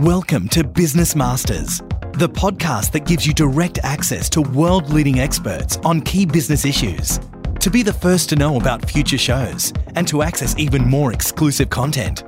Welcome 0.00 0.48
to 0.48 0.64
Business 0.64 1.14
Masters, 1.14 1.80
the 2.14 2.26
podcast 2.26 2.92
that 2.92 3.04
gives 3.04 3.26
you 3.26 3.34
direct 3.34 3.80
access 3.82 4.30
to 4.30 4.40
world 4.40 4.88
leading 4.88 5.20
experts 5.20 5.76
on 5.84 6.00
key 6.00 6.24
business 6.24 6.64
issues. 6.64 7.20
To 7.58 7.70
be 7.70 7.82
the 7.82 7.92
first 7.92 8.30
to 8.30 8.36
know 8.36 8.56
about 8.56 8.88
future 8.88 9.18
shows 9.18 9.74
and 9.96 10.08
to 10.08 10.22
access 10.22 10.56
even 10.56 10.88
more 10.88 11.12
exclusive 11.12 11.68
content, 11.68 12.20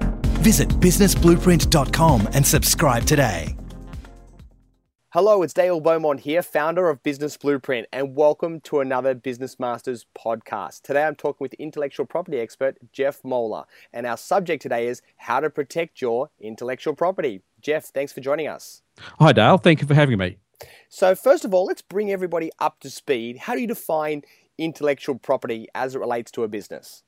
visit 0.42 0.68
businessblueprint.com 0.68 2.28
and 2.34 2.46
subscribe 2.46 3.04
today. 3.04 3.56
Hello, 5.14 5.42
it's 5.42 5.52
Dale 5.52 5.78
Beaumont 5.78 6.20
here, 6.20 6.42
founder 6.42 6.88
of 6.88 7.02
Business 7.02 7.36
Blueprint, 7.36 7.86
and 7.92 8.16
welcome 8.16 8.62
to 8.62 8.80
another 8.80 9.14
Business 9.14 9.60
Masters 9.60 10.06
podcast. 10.18 10.80
Today 10.80 11.04
I'm 11.04 11.16
talking 11.16 11.36
with 11.38 11.52
intellectual 11.52 12.06
property 12.06 12.38
expert 12.38 12.78
Jeff 12.94 13.22
Moeller, 13.22 13.64
and 13.92 14.06
our 14.06 14.16
subject 14.16 14.62
today 14.62 14.86
is 14.86 15.02
how 15.18 15.40
to 15.40 15.50
protect 15.50 16.00
your 16.00 16.30
intellectual 16.40 16.94
property. 16.94 17.42
Jeff, 17.60 17.84
thanks 17.88 18.10
for 18.10 18.22
joining 18.22 18.48
us. 18.48 18.80
Hi, 19.18 19.32
Dale. 19.32 19.58
Thank 19.58 19.82
you 19.82 19.86
for 19.86 19.92
having 19.92 20.16
me. 20.16 20.38
So, 20.88 21.14
first 21.14 21.44
of 21.44 21.52
all, 21.52 21.66
let's 21.66 21.82
bring 21.82 22.10
everybody 22.10 22.50
up 22.58 22.80
to 22.80 22.88
speed. 22.88 23.36
How 23.36 23.54
do 23.54 23.60
you 23.60 23.66
define 23.66 24.22
intellectual 24.56 25.18
property 25.18 25.68
as 25.74 25.94
it 25.94 25.98
relates 25.98 26.30
to 26.30 26.42
a 26.42 26.48
business? 26.48 27.02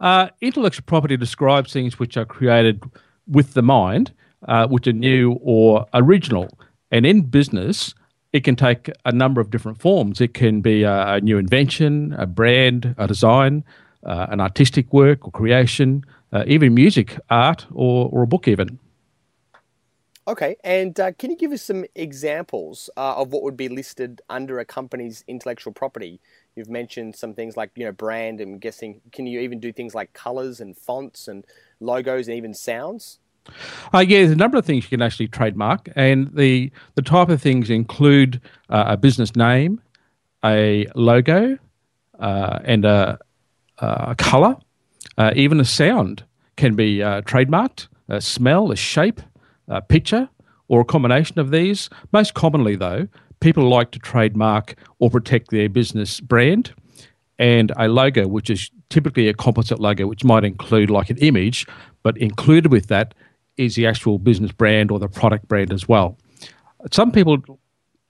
Uh, 0.00 0.30
intellectual 0.40 0.84
property 0.86 1.18
describes 1.18 1.74
things 1.74 1.98
which 1.98 2.16
are 2.16 2.24
created 2.24 2.82
with 3.26 3.52
the 3.52 3.60
mind, 3.60 4.14
uh, 4.48 4.66
which 4.66 4.86
are 4.86 4.94
new 4.94 5.38
or 5.42 5.84
original. 5.92 6.48
And 6.90 7.04
in 7.04 7.22
business, 7.22 7.94
it 8.32 8.44
can 8.44 8.56
take 8.56 8.90
a 9.04 9.12
number 9.12 9.40
of 9.40 9.50
different 9.50 9.80
forms. 9.80 10.20
It 10.20 10.34
can 10.34 10.60
be 10.60 10.82
a, 10.82 11.14
a 11.14 11.20
new 11.20 11.38
invention, 11.38 12.14
a 12.14 12.26
brand, 12.26 12.94
a 12.98 13.06
design, 13.06 13.64
uh, 14.04 14.26
an 14.30 14.40
artistic 14.40 14.92
work 14.92 15.26
or 15.26 15.30
creation, 15.30 16.04
uh, 16.32 16.44
even 16.46 16.74
music, 16.74 17.18
art, 17.30 17.66
or, 17.72 18.08
or 18.12 18.22
a 18.22 18.26
book, 18.26 18.48
even. 18.48 18.78
Okay, 20.26 20.56
and 20.62 21.00
uh, 21.00 21.12
can 21.12 21.30
you 21.30 21.38
give 21.38 21.52
us 21.52 21.62
some 21.62 21.86
examples 21.94 22.90
uh, 22.98 23.14
of 23.16 23.32
what 23.32 23.42
would 23.44 23.56
be 23.56 23.70
listed 23.70 24.20
under 24.28 24.58
a 24.58 24.64
company's 24.66 25.24
intellectual 25.26 25.72
property? 25.72 26.20
You've 26.54 26.68
mentioned 26.68 27.16
some 27.16 27.32
things 27.32 27.56
like 27.56 27.70
you 27.76 27.86
know 27.86 27.92
brand. 27.92 28.42
I'm 28.42 28.58
guessing. 28.58 29.00
Can 29.10 29.26
you 29.26 29.40
even 29.40 29.58
do 29.58 29.72
things 29.72 29.94
like 29.94 30.12
colors 30.12 30.60
and 30.60 30.76
fonts 30.76 31.28
and 31.28 31.46
logos 31.80 32.28
and 32.28 32.36
even 32.36 32.52
sounds? 32.52 33.20
Uh, 33.94 34.00
yeah, 34.00 34.18
there's 34.18 34.30
a 34.30 34.36
number 34.36 34.58
of 34.58 34.64
things 34.64 34.84
you 34.84 34.90
can 34.90 35.02
actually 35.02 35.28
trademark, 35.28 35.88
and 35.96 36.30
the 36.34 36.70
the 36.94 37.02
type 37.02 37.28
of 37.28 37.40
things 37.40 37.70
include 37.70 38.40
uh, 38.68 38.84
a 38.88 38.96
business 38.96 39.34
name, 39.36 39.80
a 40.44 40.86
logo, 40.94 41.58
uh, 42.18 42.58
and 42.64 42.84
a, 42.84 43.18
a 43.78 44.14
color, 44.16 44.56
uh, 45.16 45.32
even 45.36 45.60
a 45.60 45.64
sound 45.64 46.24
can 46.56 46.74
be 46.74 47.02
uh, 47.02 47.22
trademarked. 47.22 47.88
A 48.10 48.22
smell, 48.22 48.72
a 48.72 48.76
shape, 48.76 49.20
a 49.68 49.82
picture, 49.82 50.30
or 50.68 50.80
a 50.80 50.84
combination 50.84 51.38
of 51.38 51.50
these. 51.50 51.90
Most 52.10 52.32
commonly, 52.32 52.74
though, 52.74 53.06
people 53.40 53.68
like 53.68 53.90
to 53.90 53.98
trademark 53.98 54.76
or 54.98 55.10
protect 55.10 55.50
their 55.50 55.68
business 55.68 56.20
brand 56.20 56.72
and 57.38 57.70
a 57.76 57.86
logo, 57.86 58.26
which 58.26 58.50
is 58.50 58.70
typically 58.88 59.28
a 59.28 59.34
composite 59.34 59.78
logo, 59.78 60.06
which 60.06 60.24
might 60.24 60.44
include 60.44 60.90
like 60.90 61.10
an 61.10 61.18
image, 61.18 61.66
but 62.02 62.16
included 62.16 62.72
with 62.72 62.86
that 62.86 63.14
is 63.58 63.74
the 63.74 63.86
actual 63.86 64.18
business 64.18 64.52
brand 64.52 64.90
or 64.90 64.98
the 64.98 65.08
product 65.08 65.46
brand 65.48 65.72
as 65.72 65.86
well. 65.86 66.16
Some 66.90 67.12
people 67.12 67.42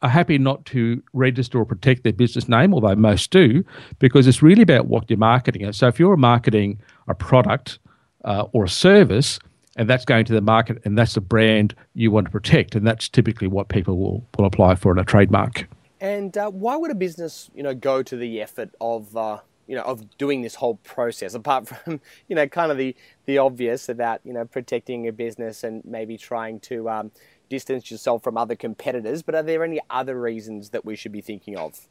are 0.03 0.09
happy 0.09 0.39
not 0.39 0.65
to 0.67 1.03
register 1.13 1.59
or 1.59 1.65
protect 1.65 2.05
their 2.05 2.13
business 2.13 2.49
name, 2.49 2.73
although 2.73 2.95
most 2.95 3.31
do, 3.31 3.65
because 3.99 4.29
it's 4.29 4.43
really 4.43 4.63
about 4.63 4.87
what 4.87 5.11
you're 5.11 5.19
marketing. 5.19 5.73
So 5.73 5.89
if 5.89 5.99
you're 5.99 6.17
marketing 6.17 6.81
a 7.09 7.15
product 7.15 7.81
uh, 8.25 8.45
or 8.53 8.65
a 8.65 8.69
service, 8.69 9.41
and 9.77 9.89
that's 9.89 10.05
going 10.05 10.25
to 10.27 10.33
the 10.33 10.41
market, 10.41 10.79
and 10.85 10.97
that's 10.97 11.15
the 11.15 11.21
brand 11.21 11.75
you 11.95 12.11
want 12.11 12.27
to 12.27 12.31
protect, 12.31 12.75
and 12.75 12.87
that's 12.87 13.09
typically 13.09 13.49
what 13.49 13.69
people 13.69 13.99
will, 13.99 14.25
will 14.37 14.45
apply 14.45 14.77
for 14.77 14.93
in 14.93 14.99
a 14.99 15.05
trademark. 15.05 15.67
And 16.01 16.37
uh, 16.37 16.51
why 16.51 16.77
would 16.77 16.93
a 16.93 16.95
business, 16.95 17.51
you 17.55 17.63
know, 17.63 17.75
go 17.75 18.03
to 18.03 18.17
the 18.17 18.41
effort 18.41 18.71
of 18.81 19.17
uh, 19.17 19.39
you 19.69 19.77
know 19.77 19.83
of 19.83 20.17
doing 20.19 20.43
this 20.43 20.57
whole 20.57 20.77
process 20.77 21.35
apart 21.35 21.69
from 21.85 22.01
you 22.27 22.35
know 22.35 22.49
kind 22.49 22.73
of 22.73 22.79
the 22.79 22.97
the 23.27 23.39
obvious 23.39 23.89
about 23.89 24.21
you 24.25 24.33
know 24.33 24.45
protecting 24.45 25.05
your 25.05 25.13
business 25.13 25.63
and 25.63 25.85
maybe 25.85 26.17
trying 26.17 26.59
to 26.59 26.89
um, 26.89 27.13
distance 27.49 27.91
yourself 27.91 28.23
from 28.23 28.37
other 28.37 28.55
competitors. 28.55 29.23
But 29.23 29.35
are 29.35 29.43
there 29.43 29.65
any 29.65 29.81
other 29.91 30.21
reasons 30.21 30.71
that 30.71 30.85
we 30.85 30.97
should 30.97 31.13
be 31.13 31.21
thinking 31.21 31.57
of? 31.57 31.89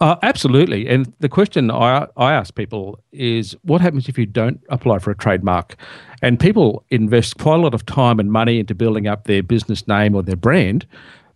Uh, 0.00 0.16
absolutely. 0.22 0.88
And 0.88 1.12
the 1.18 1.28
question 1.28 1.70
I, 1.70 2.06
I 2.16 2.32
ask 2.32 2.54
people 2.54 3.00
is 3.12 3.56
what 3.62 3.80
happens 3.80 4.08
if 4.08 4.18
you 4.18 4.26
don't 4.26 4.60
apply 4.68 4.98
for 5.00 5.10
a 5.10 5.16
trademark? 5.16 5.76
And 6.22 6.38
people 6.38 6.84
invest 6.90 7.38
quite 7.38 7.56
a 7.56 7.62
lot 7.62 7.74
of 7.74 7.84
time 7.86 8.20
and 8.20 8.30
money 8.30 8.60
into 8.60 8.74
building 8.74 9.06
up 9.06 9.24
their 9.24 9.42
business 9.42 9.86
name 9.88 10.14
or 10.14 10.22
their 10.22 10.36
brand 10.36 10.86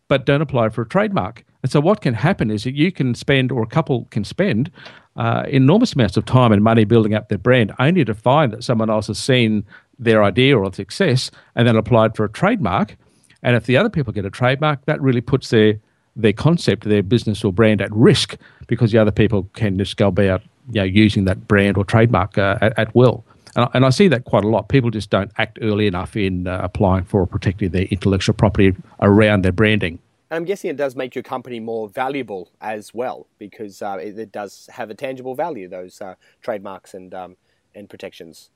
but 0.09 0.25
don't 0.25 0.41
apply 0.43 0.71
for 0.71 0.83
a 0.83 0.88
trademark. 0.88 1.44
And 1.62 1.71
so 1.71 1.81
what 1.81 2.00
can 2.00 2.15
happen 2.15 2.50
is 2.50 2.65
that 2.65 2.75
you 2.75 2.91
can 2.91 3.15
spend 3.15 3.53
or 3.53 3.62
a 3.62 3.67
couple 3.67 4.06
can 4.11 4.25
spend 4.25 4.71
uh, 5.19 5.43
enormous 5.49 5.93
amounts 5.95 6.17
of 6.17 6.25
time 6.25 6.53
and 6.53 6.62
money 6.62 6.84
building 6.84 7.12
up 7.12 7.29
their 7.29 7.39
brand, 7.39 7.75
only 7.79 8.05
to 8.05 8.15
find 8.15 8.53
that 8.53 8.65
someone 8.65 8.89
else 8.89 9.09
has 9.09 9.19
seen 9.19 9.65
their 9.99 10.23
idea 10.23 10.56
or 10.56 10.73
success 10.73 11.31
and 11.56 11.67
then 11.67 11.77
applied 11.77 12.17
for 12.17 12.25
a 12.25 12.29
trademark. 12.29 12.97
And 13.43 13.56
if 13.56 13.67
the 13.67 13.77
other 13.77 13.91
people 13.91 14.12
get 14.12 14.25
a 14.25 14.31
trademark, 14.31 14.84
that 14.87 15.01
really 15.03 15.21
puts 15.21 15.51
their 15.51 15.79
their 16.15 16.33
concept, 16.33 16.83
their 16.83 17.03
business 17.03 17.45
or 17.45 17.53
brand 17.53 17.81
at 17.81 17.93
risk 17.93 18.37
because 18.67 18.91
the 18.91 18.99
other 18.99 19.12
people 19.12 19.49
can 19.55 19.79
just 19.79 19.97
go 19.97 20.09
about 20.09 20.43
you 20.73 20.81
know, 20.81 20.84
using 20.84 21.27
that 21.27 21.47
brand 21.47 21.77
or 21.77 21.85
trademark 21.85 22.37
uh, 22.37 22.59
at, 22.61 22.77
at, 22.77 22.93
will. 22.93 23.25
And 23.55 23.65
I, 23.67 23.71
and 23.75 23.87
I, 23.87 23.91
see 23.91 24.09
that 24.09 24.25
quite 24.25 24.43
a 24.43 24.49
lot. 24.49 24.69
People 24.69 24.91
just 24.91 25.11
don't 25.11 25.31
act 25.39 25.61
early 25.62 25.87
enough 25.87 26.17
in 26.17 26.49
uh, 26.49 26.61
applying 26.61 27.05
for 27.05 27.21
or 27.21 27.27
protecting 27.27 27.71
their 27.71 27.85
intellectual 27.85 28.35
property 28.35 28.75
around 29.00 29.45
their 29.45 29.53
branding. 29.53 30.00
I'm 30.31 30.44
guessing 30.44 30.71
it 30.71 30.77
does 30.77 30.94
make 30.94 31.15
your 31.15 31.22
company 31.22 31.61
more 31.61 31.89
valuable 31.89 32.50
as 32.61 32.93
well 32.93 33.27
because 33.39 33.81
uh, 33.83 33.99
it, 34.00 34.19
it, 34.19 34.33
does 34.33 34.69
have 34.72 34.91
a 34.91 34.94
tangible 34.94 35.34
value, 35.34 35.69
those 35.69 36.00
uh, 36.00 36.15
trademarks 36.43 36.94
and, 36.94 37.15
um, 37.15 37.37
and 37.75 37.89
protections. 37.89 38.50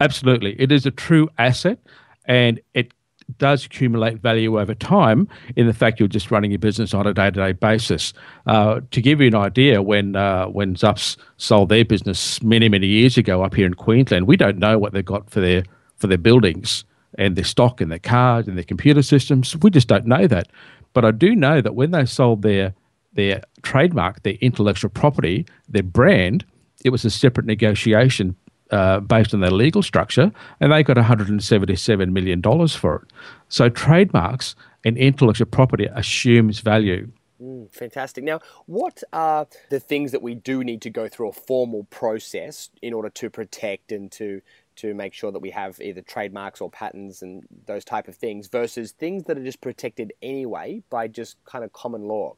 Absolutely. 0.00 0.60
It 0.60 0.70
is 0.70 0.84
a 0.86 0.90
true 0.90 1.28
asset 1.38 1.78
and 2.26 2.60
it 2.74 2.92
does 3.38 3.66
accumulate 3.66 4.20
value 4.20 4.60
over 4.60 4.74
time 4.74 5.28
in 5.56 5.66
the 5.66 5.74
fact 5.74 5.98
you're 5.98 6.08
just 6.08 6.30
running 6.30 6.50
your 6.50 6.58
business 6.58 6.94
on 6.94 7.06
a 7.06 7.14
day-to-day 7.14 7.52
basis. 7.52 8.12
Uh, 8.46 8.80
to 8.90 9.00
give 9.00 9.20
you 9.20 9.26
an 9.26 9.34
idea, 9.34 9.82
when 9.82 10.14
uh, 10.14 10.46
when 10.46 10.74
Zupps 10.74 11.16
sold 11.36 11.68
their 11.68 11.84
business 11.84 12.42
many 12.42 12.68
many 12.68 12.86
years 12.86 13.18
ago 13.18 13.42
up 13.42 13.54
here 13.54 13.66
in 13.66 13.74
Queensland, 13.74 14.26
we 14.26 14.36
don't 14.36 14.58
know 14.58 14.78
what 14.78 14.92
they've 14.92 15.04
got 15.04 15.28
for 15.28 15.40
their 15.40 15.64
for 15.96 16.06
their 16.06 16.18
buildings 16.18 16.84
and 17.18 17.36
their 17.36 17.44
stock 17.44 17.80
and 17.80 17.90
their 17.90 17.98
cars 17.98 18.46
and 18.46 18.56
their 18.56 18.64
computer 18.64 19.02
systems. 19.02 19.56
We 19.56 19.70
just 19.70 19.88
don't 19.88 20.06
know 20.06 20.26
that. 20.26 20.48
But 20.96 21.04
I 21.04 21.10
do 21.10 21.36
know 21.36 21.60
that 21.60 21.74
when 21.74 21.90
they 21.90 22.06
sold 22.06 22.40
their 22.40 22.72
their 23.12 23.42
trademark, 23.60 24.22
their 24.22 24.38
intellectual 24.40 24.88
property, 24.88 25.44
their 25.68 25.82
brand, 25.82 26.42
it 26.86 26.88
was 26.88 27.04
a 27.04 27.10
separate 27.10 27.44
negotiation 27.44 28.34
uh, 28.70 29.00
based 29.00 29.34
on 29.34 29.40
their 29.40 29.50
legal 29.50 29.82
structure, 29.82 30.32
and 30.58 30.72
they 30.72 30.82
got 30.82 30.96
$177 30.96 32.12
million 32.12 32.42
for 32.68 32.96
it. 32.96 33.12
So 33.50 33.68
trademarks 33.68 34.56
and 34.86 34.96
intellectual 34.96 35.48
property 35.48 35.86
assumes 35.92 36.60
value. 36.60 37.12
Mm, 37.42 37.70
fantastic. 37.74 38.24
Now, 38.24 38.40
what 38.64 39.02
are 39.12 39.46
the 39.68 39.80
things 39.80 40.12
that 40.12 40.22
we 40.22 40.34
do 40.34 40.64
need 40.64 40.80
to 40.80 40.90
go 40.90 41.08
through 41.08 41.28
a 41.28 41.32
formal 41.32 41.84
process 41.84 42.70
in 42.80 42.94
order 42.94 43.10
to 43.10 43.28
protect 43.28 43.92
and 43.92 44.10
to 44.12 44.40
to 44.76 44.94
make 44.94 45.12
sure 45.14 45.32
that 45.32 45.40
we 45.40 45.50
have 45.50 45.80
either 45.80 46.02
trademarks 46.02 46.60
or 46.60 46.70
patents 46.70 47.22
and 47.22 47.44
those 47.66 47.84
type 47.84 48.08
of 48.08 48.16
things 48.16 48.48
versus 48.48 48.92
things 48.92 49.24
that 49.24 49.38
are 49.38 49.44
just 49.44 49.60
protected 49.60 50.12
anyway 50.22 50.82
by 50.90 51.08
just 51.08 51.36
kind 51.44 51.64
of 51.64 51.72
common 51.72 52.02
law? 52.02 52.34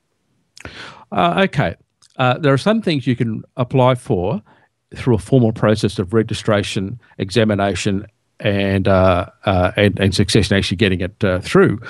Uh, 1.12 1.44
okay. 1.44 1.76
Uh, 2.16 2.38
there 2.38 2.52
are 2.52 2.58
some 2.58 2.82
things 2.82 3.06
you 3.06 3.16
can 3.16 3.42
apply 3.56 3.94
for 3.94 4.42
through 4.96 5.14
a 5.14 5.18
formal 5.18 5.52
process 5.52 5.98
of 5.98 6.12
registration, 6.12 7.00
examination, 7.18 8.06
and 8.40 8.86
uh, 8.86 9.26
uh 9.46 9.72
and, 9.76 9.98
and 9.98 10.14
success 10.14 10.50
in 10.50 10.56
actually 10.56 10.76
getting 10.76 11.00
it 11.00 11.24
uh, 11.24 11.40
through. 11.40 11.80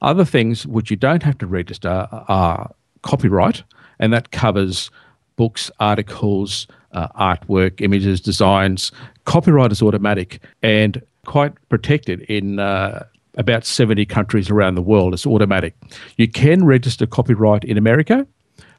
Other 0.00 0.24
things 0.24 0.66
which 0.66 0.90
you 0.90 0.96
don't 0.96 1.22
have 1.22 1.38
to 1.38 1.46
register 1.46 2.08
are 2.10 2.74
copyright, 3.02 3.62
and 3.98 4.12
that 4.12 4.32
covers 4.32 4.90
books, 5.36 5.70
articles, 5.80 6.66
uh, 6.92 7.08
artwork, 7.08 7.80
images, 7.80 8.20
designs. 8.20 8.92
Copyright 9.24 9.72
is 9.72 9.82
automatic 9.82 10.42
and 10.62 11.02
quite 11.26 11.52
protected 11.68 12.22
in 12.22 12.58
uh, 12.58 13.04
about 13.36 13.64
70 13.64 14.04
countries 14.06 14.50
around 14.50 14.74
the 14.74 14.82
world. 14.82 15.14
It's 15.14 15.26
automatic. 15.26 15.74
You 16.16 16.28
can 16.28 16.64
register 16.64 17.06
copyright 17.06 17.64
in 17.64 17.78
America, 17.78 18.26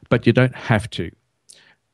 but 0.08 0.26
you 0.26 0.32
don't 0.32 0.54
have 0.54 0.88
to. 0.90 1.10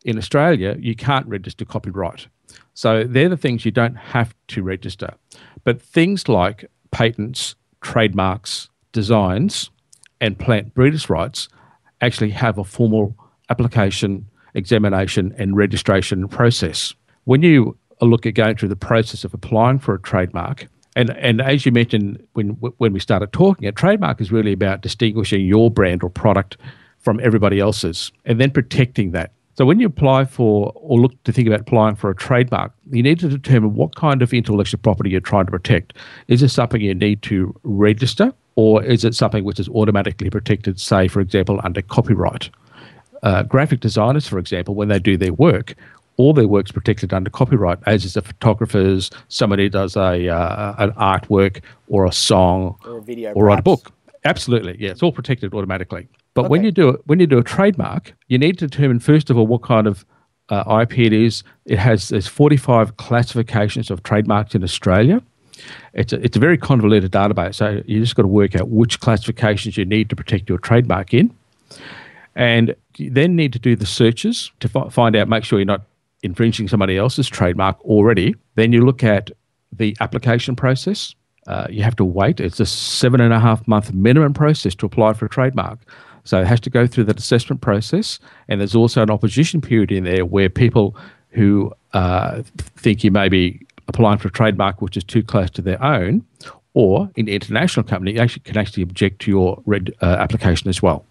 In 0.04 0.18
Australia, 0.18 0.76
you 0.78 0.94
can't 0.94 1.26
register 1.26 1.64
copyright. 1.64 2.26
So 2.74 3.04
they're 3.04 3.28
the 3.28 3.36
things 3.36 3.64
you 3.64 3.70
don't 3.70 3.96
have 3.96 4.34
to 4.48 4.62
register. 4.62 5.14
But 5.64 5.80
things 5.80 6.28
like 6.28 6.64
patents, 6.90 7.54
trademarks, 7.80 8.68
designs, 8.92 9.70
and 10.20 10.38
plant 10.38 10.74
breeders' 10.74 11.08
rights 11.08 11.48
actually 12.00 12.30
have 12.30 12.58
a 12.58 12.64
formal 12.64 13.14
application 13.48 14.29
examination 14.54 15.34
and 15.38 15.56
registration 15.56 16.28
process. 16.28 16.94
When 17.24 17.42
you 17.42 17.76
look 18.00 18.26
at 18.26 18.34
going 18.34 18.56
through 18.56 18.70
the 18.70 18.76
process 18.76 19.24
of 19.24 19.34
applying 19.34 19.78
for 19.78 19.94
a 19.94 20.00
trademark 20.00 20.68
And 20.96 21.10
and 21.10 21.40
as 21.40 21.64
you 21.64 21.72
mentioned 21.72 22.22
when 22.32 22.48
when 22.78 22.92
we 22.92 23.00
started 23.00 23.32
talking, 23.32 23.68
a 23.68 23.72
trademark 23.72 24.20
is 24.20 24.32
really 24.32 24.52
about 24.52 24.82
distinguishing 24.82 25.44
your 25.44 25.70
brand 25.70 26.02
or 26.02 26.10
product 26.10 26.56
from 26.98 27.20
everybody 27.20 27.60
else's, 27.60 28.12
and 28.24 28.40
then 28.40 28.50
protecting 28.50 29.12
that. 29.12 29.32
So 29.54 29.64
when 29.64 29.80
you 29.80 29.86
apply 29.86 30.24
for 30.24 30.72
or 30.74 31.00
look 31.00 31.12
to 31.24 31.32
think 31.32 31.46
about 31.46 31.60
applying 31.60 31.96
for 31.96 32.10
a 32.10 32.14
trademark, 32.14 32.72
you 32.90 33.02
need 33.02 33.18
to 33.20 33.28
determine 33.28 33.74
what 33.74 33.94
kind 33.94 34.22
of 34.22 34.32
intellectual 34.32 34.80
property 34.80 35.10
you're 35.10 35.20
trying 35.20 35.46
to 35.46 35.50
protect. 35.50 35.94
Is 36.28 36.40
this 36.40 36.52
something 36.52 36.80
you 36.80 36.94
need 36.94 37.22
to 37.22 37.54
register, 37.62 38.32
or 38.56 38.82
is 38.82 39.04
it 39.04 39.14
something 39.14 39.44
which 39.44 39.60
is 39.60 39.68
automatically 39.68 40.30
protected, 40.30 40.80
say, 40.80 41.08
for 41.08 41.20
example, 41.20 41.60
under 41.62 41.82
copyright? 41.82 42.50
Uh, 43.22 43.42
graphic 43.42 43.80
designers, 43.80 44.26
for 44.26 44.38
example, 44.38 44.74
when 44.74 44.88
they 44.88 44.98
do 44.98 45.16
their 45.16 45.32
work, 45.32 45.74
all 46.16 46.34
their 46.34 46.48
work's 46.48 46.70
protected 46.70 47.14
under 47.14 47.30
copyright, 47.30 47.78
as 47.86 48.04
is 48.04 48.14
the 48.14 48.22
photographers, 48.22 49.10
somebody 49.28 49.68
does 49.68 49.96
a 49.96 50.28
uh, 50.28 50.74
an 50.78 50.90
artwork 50.92 51.62
or 51.88 52.04
a 52.06 52.12
song 52.12 52.76
or 52.84 52.98
a 52.98 53.02
video 53.02 53.32
or 53.32 53.44
write 53.44 53.60
a 53.60 53.62
book. 53.62 53.92
Absolutely, 54.24 54.76
yeah, 54.78 54.90
it's 54.90 55.02
all 55.02 55.12
protected 55.12 55.54
automatically. 55.54 56.08
But 56.34 56.42
okay. 56.42 56.50
when 56.50 56.64
you 56.64 56.72
do 56.72 56.90
it, 56.90 57.00
when 57.06 57.20
you 57.20 57.26
do 57.26 57.38
a 57.38 57.42
trademark, 57.42 58.12
you 58.28 58.38
need 58.38 58.58
to 58.58 58.66
determine 58.66 59.00
first 59.00 59.30
of 59.30 59.38
all 59.38 59.46
what 59.46 59.62
kind 59.62 59.86
of 59.86 60.04
uh, 60.50 60.80
IP 60.82 60.98
it 60.98 61.12
is. 61.12 61.42
It 61.64 61.78
has 61.78 62.10
there's 62.10 62.26
45 62.26 62.96
classifications 62.98 63.90
of 63.90 64.02
trademarks 64.02 64.54
in 64.54 64.62
Australia. 64.62 65.22
It's 65.94 66.12
a, 66.12 66.20
it's 66.24 66.36
a 66.36 66.40
very 66.40 66.56
convoluted 66.56 67.12
database, 67.12 67.56
so 67.56 67.82
you 67.86 68.00
just 68.00 68.14
got 68.14 68.22
to 68.22 68.28
work 68.28 68.54
out 68.56 68.68
which 68.68 69.00
classifications 69.00 69.76
you 69.76 69.84
need 69.84 70.08
to 70.10 70.16
protect 70.16 70.48
your 70.48 70.58
trademark 70.58 71.12
in, 71.12 71.34
and 72.40 72.74
you 72.96 73.10
then 73.10 73.36
need 73.36 73.52
to 73.52 73.58
do 73.58 73.76
the 73.76 73.84
searches 73.84 74.50
to 74.60 74.68
fi- 74.68 74.88
find 74.88 75.14
out, 75.14 75.28
make 75.28 75.44
sure 75.44 75.58
you're 75.58 75.66
not 75.66 75.82
infringing 76.22 76.68
somebody 76.68 76.96
else's 76.96 77.28
trademark 77.28 77.78
already. 77.84 78.34
Then 78.54 78.72
you 78.72 78.82
look 78.82 79.04
at 79.04 79.30
the 79.70 79.94
application 80.00 80.56
process. 80.56 81.14
Uh, 81.46 81.66
you 81.68 81.82
have 81.82 81.96
to 81.96 82.04
wait. 82.04 82.40
It's 82.40 82.58
a 82.58 82.64
seven 82.64 83.20
and 83.20 83.34
a 83.34 83.38
half 83.38 83.68
month 83.68 83.92
minimum 83.92 84.32
process 84.32 84.74
to 84.76 84.86
apply 84.86 85.12
for 85.12 85.26
a 85.26 85.28
trademark. 85.28 85.80
So 86.24 86.40
it 86.40 86.46
has 86.46 86.60
to 86.60 86.70
go 86.70 86.86
through 86.86 87.04
that 87.04 87.18
assessment 87.18 87.60
process. 87.60 88.18
And 88.48 88.58
there's 88.58 88.74
also 88.74 89.02
an 89.02 89.10
opposition 89.10 89.60
period 89.60 89.92
in 89.92 90.04
there 90.04 90.24
where 90.24 90.48
people 90.48 90.96
who 91.32 91.70
uh, 91.92 92.42
think 92.56 93.04
you 93.04 93.10
may 93.10 93.28
be 93.28 93.60
applying 93.86 94.16
for 94.16 94.28
a 94.28 94.32
trademark 94.32 94.80
which 94.80 94.96
is 94.96 95.04
too 95.04 95.22
close 95.22 95.50
to 95.50 95.62
their 95.62 95.82
own, 95.84 96.24
or 96.72 97.10
in 97.16 97.26
the 97.26 97.34
international 97.34 97.84
company, 97.84 98.18
actually 98.18 98.42
can 98.44 98.56
actually 98.56 98.82
object 98.82 99.20
to 99.22 99.30
your 99.30 99.62
red, 99.66 99.92
uh, 100.00 100.16
application 100.18 100.70
as 100.70 100.80
well. 100.80 101.04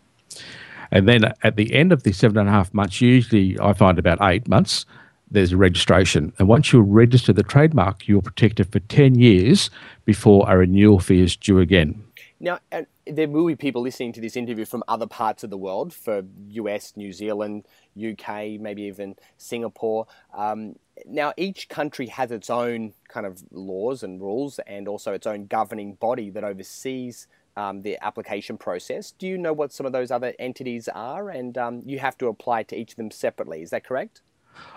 And 0.92 1.08
then 1.08 1.34
at 1.44 1.56
the 1.56 1.74
end 1.74 1.92
of 1.92 2.04
the 2.04 2.12
seven 2.12 2.38
and 2.38 2.50
a 2.50 2.52
half 2.52 2.74
months, 2.74 3.02
usually 3.02 3.60
I 3.60 3.74
find 3.74 4.00
about 4.00 4.20
eight 4.22 4.48
months, 4.48 4.86
there's 5.32 5.52
a 5.52 5.58
registration. 5.58 6.34
And 6.40 6.48
once 6.48 6.74
you 6.74 6.82
register 6.82 7.34
the 7.34 7.44
trademark, 7.44 8.08
you're 8.08 8.22
protected 8.22 8.72
for 8.72 8.80
10 8.80 9.16
years 9.16 9.70
before 10.06 10.50
a 10.50 10.58
renewal 10.58 11.00
fee 11.00 11.22
is 11.22 11.36
due 11.36 11.60
again. 11.60 12.04
Now, 12.40 12.60
there 13.06 13.28
will 13.28 13.46
be 13.46 13.56
people 13.56 13.82
listening 13.82 14.14
to 14.14 14.22
this 14.22 14.38
interview 14.38 14.66
from 14.66 14.84
other 14.88 15.08
parts 15.08 15.44
of 15.44 15.50
the 15.50 15.58
world, 15.58 15.94
for 15.94 16.24
US, 16.48 16.94
New 16.96 17.12
Zealand, 17.12 17.66
UK, 17.98 18.60
maybe 18.60 18.84
even 18.84 19.16
Singapore. 19.38 20.08
Um, 20.34 20.76
now, 21.06 21.34
each 21.36 21.68
country 21.68 22.08
has 22.08 22.32
its 22.32 22.50
own 22.50 22.94
kind 23.10 23.26
of 23.26 23.44
laws 23.52 24.04
and 24.04 24.22
rules 24.22 24.60
and 24.60 24.88
also 24.88 25.12
its 25.14 25.28
own 25.28 25.48
governing 25.48 25.96
body 25.96 26.30
that 26.30 26.46
oversees 26.46 27.28
um, 27.60 27.82
the 27.82 27.98
application 28.02 28.58
process. 28.58 29.12
Do 29.12 29.28
you 29.28 29.38
know 29.38 29.54
what 29.54 29.74
some 29.74 29.86
of 29.86 29.92
those 29.92 30.12
other 30.12 30.34
entities 30.40 30.88
are? 30.88 31.30
And 31.30 31.58
um, 31.58 31.82
you 31.86 32.00
have 32.00 32.18
to 32.20 32.28
apply 32.28 32.64
to 32.64 32.76
each 32.76 32.92
of 32.92 32.98
them 32.98 33.12
separately. 33.12 33.62
Is 33.62 33.70
that 33.72 33.84
correct? 33.84 34.22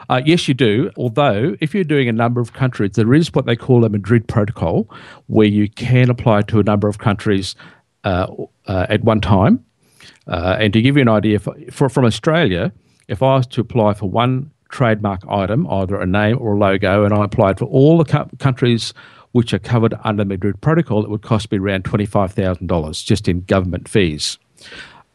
Uh, 0.09 0.21
yes, 0.25 0.49
you 0.49 0.55
do. 0.55 0.91
Although, 0.97 1.57
if 1.61 1.75
you're 1.75 1.85
doing 1.85 2.09
a 2.09 2.13
number 2.13 2.41
of 2.41 2.53
countries, 2.53 2.93
there 2.93 3.15
is 3.15 3.33
what 3.33 3.47
they 3.47 3.57
call 3.57 3.85
a 3.85 3.89
Madrid 3.89 4.29
Protocol, 4.29 4.89
where 5.27 5.47
you 5.47 5.69
can 5.69 6.11
apply 6.11 6.43
to 6.43 6.61
a 6.61 6.63
number 6.63 6.89
of 6.89 6.99
countries 6.99 7.55
uh, 8.05 8.27
uh, 8.67 8.87
at 8.89 9.03
one 9.05 9.21
time. 9.21 9.65
Uh, 10.27 10.57
and 10.61 10.73
to 10.73 10.83
give 10.83 10.97
you 10.97 11.03
an 11.03 11.09
idea, 11.09 11.39
for, 11.39 11.57
for, 11.71 11.89
from 11.89 12.05
Australia, 12.05 12.73
if 13.09 13.23
I 13.23 13.37
was 13.37 13.47
to 13.49 13.61
apply 13.61 13.95
for 13.95 14.09
one 14.09 14.51
trademark 14.71 15.23
item, 15.29 15.67
either 15.69 16.01
a 16.01 16.07
name 16.07 16.39
or 16.41 16.55
a 16.55 16.59
logo, 16.59 17.05
and 17.05 17.15
I 17.15 17.25
applied 17.25 17.59
for 17.59 17.67
all 17.67 17.99
the 17.99 18.05
co- 18.05 18.29
countries 18.39 18.95
which 19.33 19.53
are 19.53 19.59
covered 19.59 19.95
under 20.05 20.23
the 20.23 20.29
Madrid 20.29 20.61
Protocol, 20.61 21.05
it 21.05 21.11
would 21.11 21.23
cost 21.23 21.51
me 21.51 21.59
around 21.59 21.85
$25,000 21.85 23.05
just 23.05 23.29
in 23.29 23.43
government 23.43 23.89
fees. 23.89 24.39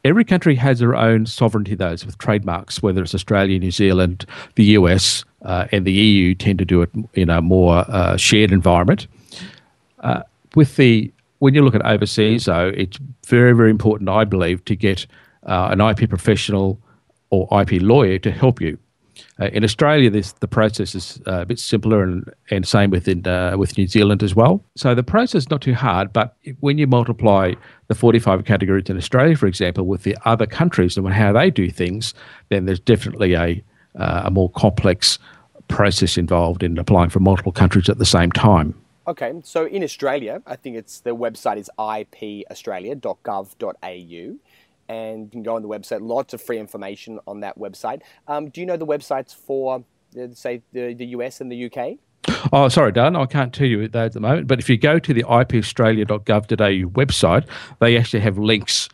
Every 0.03 0.23
country 0.23 0.55
has 0.55 0.79
their 0.79 0.95
own 0.95 1.25
sovereignty, 1.25 1.75
those 1.75 2.05
with 2.05 2.17
trademarks, 2.17 2.81
whether 2.81 3.01
it's 3.01 3.15
Australia, 3.15 3.59
New 3.59 3.71
Zealand, 3.71 4.25
the 4.55 4.65
US, 4.65 5.25
uh, 5.43 5.67
and 5.71 5.85
the 5.85 5.91
EU 5.91 6.35
tend 6.35 6.59
to 6.59 6.65
do 6.65 6.81
it 6.81 6.89
in 7.13 7.29
a 7.29 7.41
more 7.41 7.85
uh, 7.87 8.17
shared 8.17 8.51
environment. 8.51 9.07
Uh, 9.99 10.21
with 10.55 10.75
the 10.75 11.11
when 11.39 11.53
you 11.53 11.63
look 11.63 11.75
at 11.75 11.85
overseas, 11.85 12.45
though, 12.45 12.71
it's 12.75 12.97
very, 13.27 13.53
very 13.53 13.69
important, 13.69 14.09
I 14.09 14.23
believe, 14.23 14.65
to 14.65 14.75
get 14.75 15.05
uh, 15.45 15.69
an 15.71 15.81
IP 15.81 16.09
professional 16.09 16.79
or 17.29 17.47
IP 17.61 17.81
lawyer 17.81 18.17
to 18.19 18.31
help 18.31 18.59
you. 18.59 18.77
Uh, 19.39 19.45
in 19.47 19.63
Australia, 19.63 20.09
this 20.09 20.31
the 20.33 20.47
process 20.47 20.95
is 20.95 21.21
uh, 21.27 21.41
a 21.41 21.45
bit 21.45 21.59
simpler, 21.59 22.01
and, 22.03 22.33
and 22.49 22.67
same 22.67 22.89
within 22.89 23.27
uh, 23.27 23.55
with 23.57 23.77
New 23.77 23.87
Zealand 23.87 24.23
as 24.23 24.35
well. 24.35 24.63
So 24.75 24.95
the 24.95 25.03
process 25.03 25.43
is 25.43 25.49
not 25.49 25.61
too 25.61 25.75
hard, 25.75 26.11
but 26.11 26.35
when 26.59 26.77
you 26.77 26.87
multiply 26.87 27.53
the 27.87 27.95
45 27.95 28.43
categories 28.45 28.89
in 28.89 28.97
Australia, 28.97 29.35
for 29.35 29.47
example, 29.47 29.85
with 29.85 30.03
the 30.03 30.17
other 30.25 30.47
countries 30.47 30.97
and 30.97 31.07
how 31.13 31.33
they 31.33 31.51
do 31.51 31.69
things, 31.69 32.13
then 32.49 32.65
there's 32.65 32.79
definitely 32.79 33.35
a 33.35 33.63
uh, 33.95 34.23
a 34.25 34.31
more 34.31 34.49
complex 34.51 35.19
process 35.67 36.17
involved 36.17 36.63
in 36.63 36.77
applying 36.77 37.09
for 37.09 37.19
multiple 37.19 37.51
countries 37.51 37.89
at 37.89 37.97
the 37.97 38.05
same 38.05 38.31
time. 38.31 38.73
Okay, 39.07 39.33
so 39.43 39.65
in 39.65 39.83
Australia, 39.83 40.43
I 40.45 40.55
think 40.57 40.75
it's 40.75 40.99
the 40.99 41.15
website 41.15 41.57
is 41.57 41.71
ipaustralia.gov.au 41.79 44.35
and 44.89 45.25
you 45.25 45.29
can 45.31 45.43
go 45.43 45.55
on 45.55 45.61
the 45.61 45.67
website. 45.67 45.99
Lots 46.01 46.33
of 46.33 46.41
free 46.41 46.59
information 46.59 47.19
on 47.27 47.41
that 47.41 47.57
website. 47.57 48.01
Um, 48.27 48.49
do 48.49 48.61
you 48.61 48.67
know 48.67 48.77
the 48.77 48.85
websites 48.85 49.35
for, 49.35 49.83
uh, 50.19 50.27
say, 50.33 50.61
the, 50.73 50.93
the 50.93 51.05
US 51.07 51.41
and 51.41 51.51
the 51.51 51.65
UK? 51.65 51.97
Oh, 52.51 52.67
sorry, 52.69 52.91
Dan, 52.91 53.15
I 53.15 53.25
can't 53.25 53.53
tell 53.53 53.67
you 53.67 53.87
that 53.87 54.05
at 54.05 54.13
the 54.13 54.19
moment. 54.19 54.47
But 54.47 54.59
if 54.59 54.69
you 54.69 54.77
go 54.77 54.99
to 54.99 55.13
the 55.13 55.23
ipaustralia.gov.au 55.23 56.89
website, 56.89 57.47
they 57.79 57.97
actually 57.97 58.19
have 58.21 58.37
links 58.37 58.89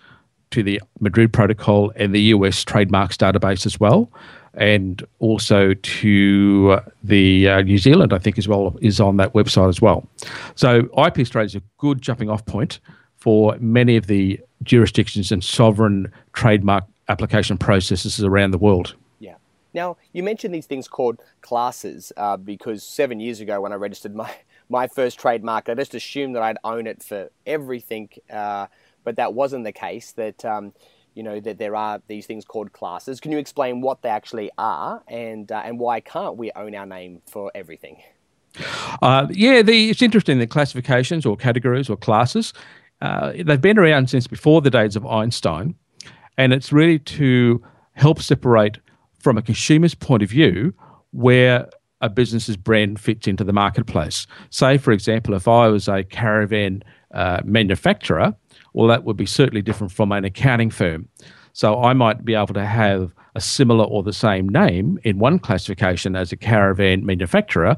to 0.51 0.63
the 0.63 0.81
Madrid 0.99 1.33
Protocol 1.33 1.91
and 1.95 2.13
the 2.13 2.21
US 2.21 2.63
trademarks 2.63 3.17
database 3.17 3.65
as 3.65 3.79
well, 3.79 4.11
and 4.53 5.03
also 5.19 5.73
to 5.73 6.79
the 7.03 7.49
uh, 7.49 7.61
New 7.61 7.79
Zealand, 7.79 8.13
I 8.13 8.19
think, 8.19 8.37
as 8.37 8.47
well, 8.47 8.77
is 8.81 8.99
on 8.99 9.17
that 9.17 9.33
website 9.33 9.69
as 9.69 9.81
well. 9.81 10.07
So 10.55 10.89
IP 10.95 11.19
Australia 11.19 11.47
is 11.47 11.55
a 11.55 11.63
good 11.79 12.01
jumping 12.01 12.29
off 12.29 12.45
point 12.45 12.79
for 13.23 13.55
many 13.61 13.95
of 13.95 14.07
the 14.07 14.37
jurisdictions 14.63 15.31
and 15.31 15.41
sovereign 15.41 16.11
trademark 16.33 16.83
application 17.07 17.57
processes 17.57 18.21
around 18.21 18.51
the 18.51 18.57
world. 18.57 18.95
Yeah. 19.19 19.35
Now, 19.73 19.95
you 20.11 20.23
mentioned 20.23 20.53
these 20.53 20.65
things 20.65 20.89
called 20.89 21.21
classes 21.39 22.11
uh, 22.17 22.35
because 22.35 22.83
seven 22.83 23.21
years 23.21 23.39
ago 23.39 23.61
when 23.61 23.71
I 23.71 23.75
registered 23.75 24.13
my, 24.13 24.29
my 24.69 24.87
first 24.87 25.17
trademark, 25.17 25.69
I 25.69 25.73
just 25.73 25.95
assumed 25.95 26.35
that 26.35 26.43
I'd 26.43 26.57
own 26.65 26.85
it 26.85 27.01
for 27.01 27.29
everything, 27.45 28.09
uh, 28.29 28.67
but 29.05 29.15
that 29.15 29.33
wasn't 29.33 29.63
the 29.63 29.71
case. 29.71 30.11
That 30.11 30.43
um, 30.43 30.73
you 31.13 31.23
know 31.23 31.39
that 31.39 31.57
there 31.57 31.77
are 31.77 32.01
these 32.07 32.25
things 32.25 32.43
called 32.43 32.73
classes. 32.73 33.21
Can 33.21 33.31
you 33.31 33.37
explain 33.37 33.79
what 33.79 34.01
they 34.01 34.09
actually 34.09 34.51
are 34.57 35.01
and 35.07 35.49
uh, 35.49 35.61
and 35.63 35.79
why 35.79 36.01
can't 36.01 36.35
we 36.35 36.51
own 36.57 36.75
our 36.75 36.85
name 36.85 37.21
for 37.25 37.53
everything? 37.55 38.01
Uh, 39.01 39.27
yeah, 39.31 39.61
the, 39.61 39.89
it's 39.89 40.01
interesting 40.01 40.39
the 40.39 40.45
classifications 40.45 41.25
or 41.25 41.35
categories 41.35 41.89
or 41.89 41.97
classes 41.97 42.53
uh, 43.03 43.33
they've 43.45 43.59
been 43.59 43.77
around 43.77 44.09
since 44.09 44.27
before 44.27 44.61
the 44.61 44.69
days 44.69 44.95
of 44.95 45.05
Einstein, 45.05 45.75
and 46.37 46.53
it's 46.53 46.71
really 46.71 46.99
to 46.99 47.61
help 47.91 48.21
separate 48.21 48.79
from 49.19 49.37
a 49.37 49.41
consumer's 49.41 49.93
point 49.93 50.23
of 50.23 50.29
view 50.29 50.73
where 51.11 51.69
a 51.99 52.09
business's 52.09 52.55
brand 52.55 53.01
fits 53.01 53.27
into 53.27 53.43
the 53.43 53.51
marketplace. 53.51 54.25
Say, 54.51 54.77
for 54.77 54.93
example, 54.93 55.33
if 55.33 55.49
I 55.49 55.67
was 55.67 55.89
a 55.89 56.05
caravan 56.05 56.81
uh, 57.13 57.41
manufacturer, 57.43 58.33
well, 58.71 58.87
that 58.87 59.03
would 59.03 59.17
be 59.17 59.25
certainly 59.25 59.61
different 59.61 59.91
from 59.91 60.13
an 60.13 60.23
accounting 60.23 60.69
firm. 60.69 61.09
So 61.51 61.83
I 61.83 61.91
might 61.91 62.23
be 62.23 62.35
able 62.35 62.53
to 62.53 62.65
have 62.65 63.13
a 63.35 63.41
similar 63.41 63.83
or 63.83 64.01
the 64.01 64.13
same 64.13 64.47
name 64.47 64.97
in 65.03 65.19
one 65.19 65.39
classification 65.39 66.15
as 66.15 66.31
a 66.31 66.37
caravan 66.37 67.05
manufacturer, 67.05 67.75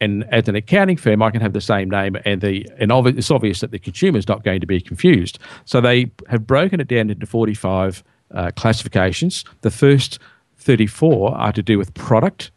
and 0.00 0.24
as 0.32 0.48
an 0.48 0.54
accounting 0.54 0.96
firm, 0.96 1.22
I 1.22 1.30
can 1.30 1.40
have 1.40 1.52
the 1.52 1.60
same 1.60 1.90
name, 1.90 2.16
and 2.24 2.40
the 2.40 2.68
and 2.78 2.92
it's 2.92 3.30
obvious 3.30 3.60
that 3.60 3.70
the 3.70 3.78
consumer 3.78 4.18
is 4.18 4.28
not 4.28 4.44
going 4.44 4.60
to 4.60 4.66
be 4.66 4.80
confused. 4.80 5.38
So 5.64 5.80
they 5.80 6.10
have 6.28 6.46
broken 6.46 6.80
it 6.80 6.88
down 6.88 7.10
into 7.10 7.26
45 7.26 8.04
uh, 8.32 8.50
classifications. 8.56 9.44
The 9.62 9.70
first 9.70 10.18
34 10.58 11.34
are 11.34 11.52
to 11.52 11.62
do 11.62 11.78
with 11.78 11.92
product, 11.94 12.50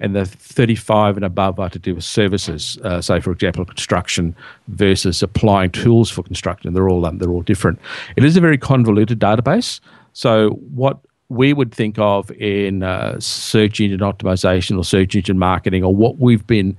and 0.00 0.14
the 0.14 0.24
35 0.24 1.16
and 1.16 1.24
above 1.24 1.60
are 1.60 1.70
to 1.70 1.78
do 1.78 1.94
with 1.94 2.04
services. 2.04 2.78
Uh, 2.82 3.00
say, 3.00 3.20
for 3.20 3.30
example, 3.30 3.64
construction 3.64 4.34
versus 4.68 5.22
applying 5.22 5.70
tools 5.70 6.10
for 6.10 6.22
construction. 6.22 6.72
They're 6.72 6.88
all 6.88 7.04
um, 7.04 7.18
they're 7.18 7.30
all 7.30 7.42
different. 7.42 7.78
It 8.16 8.24
is 8.24 8.36
a 8.36 8.40
very 8.40 8.58
convoluted 8.58 9.18
database. 9.18 9.80
So 10.12 10.50
what 10.74 10.98
we 11.28 11.52
would 11.52 11.72
think 11.72 11.98
of 11.98 12.30
in 12.32 12.82
uh, 12.82 13.18
search 13.18 13.80
engine 13.80 14.00
optimization 14.00 14.78
or 14.78 14.84
search 14.84 15.16
engine 15.16 15.38
marketing 15.38 15.82
or 15.82 15.94
what 15.94 16.18
we've 16.18 16.46
been 16.46 16.76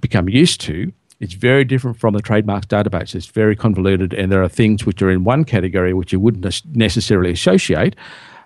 become 0.00 0.28
used 0.28 0.60
to 0.60 0.92
It's 1.20 1.34
very 1.34 1.64
different 1.64 1.98
from 1.98 2.14
the 2.14 2.20
trademarks 2.20 2.66
database. 2.66 3.14
It's 3.14 3.26
very 3.26 3.56
convoluted, 3.56 4.12
and 4.12 4.30
there 4.30 4.42
are 4.42 4.48
things 4.48 4.84
which 4.84 5.00
are 5.00 5.10
in 5.10 5.24
one 5.24 5.44
category 5.44 5.94
which 5.94 6.12
you 6.12 6.20
wouldn't 6.20 6.44
necessarily 6.74 7.32
associate, 7.32 7.96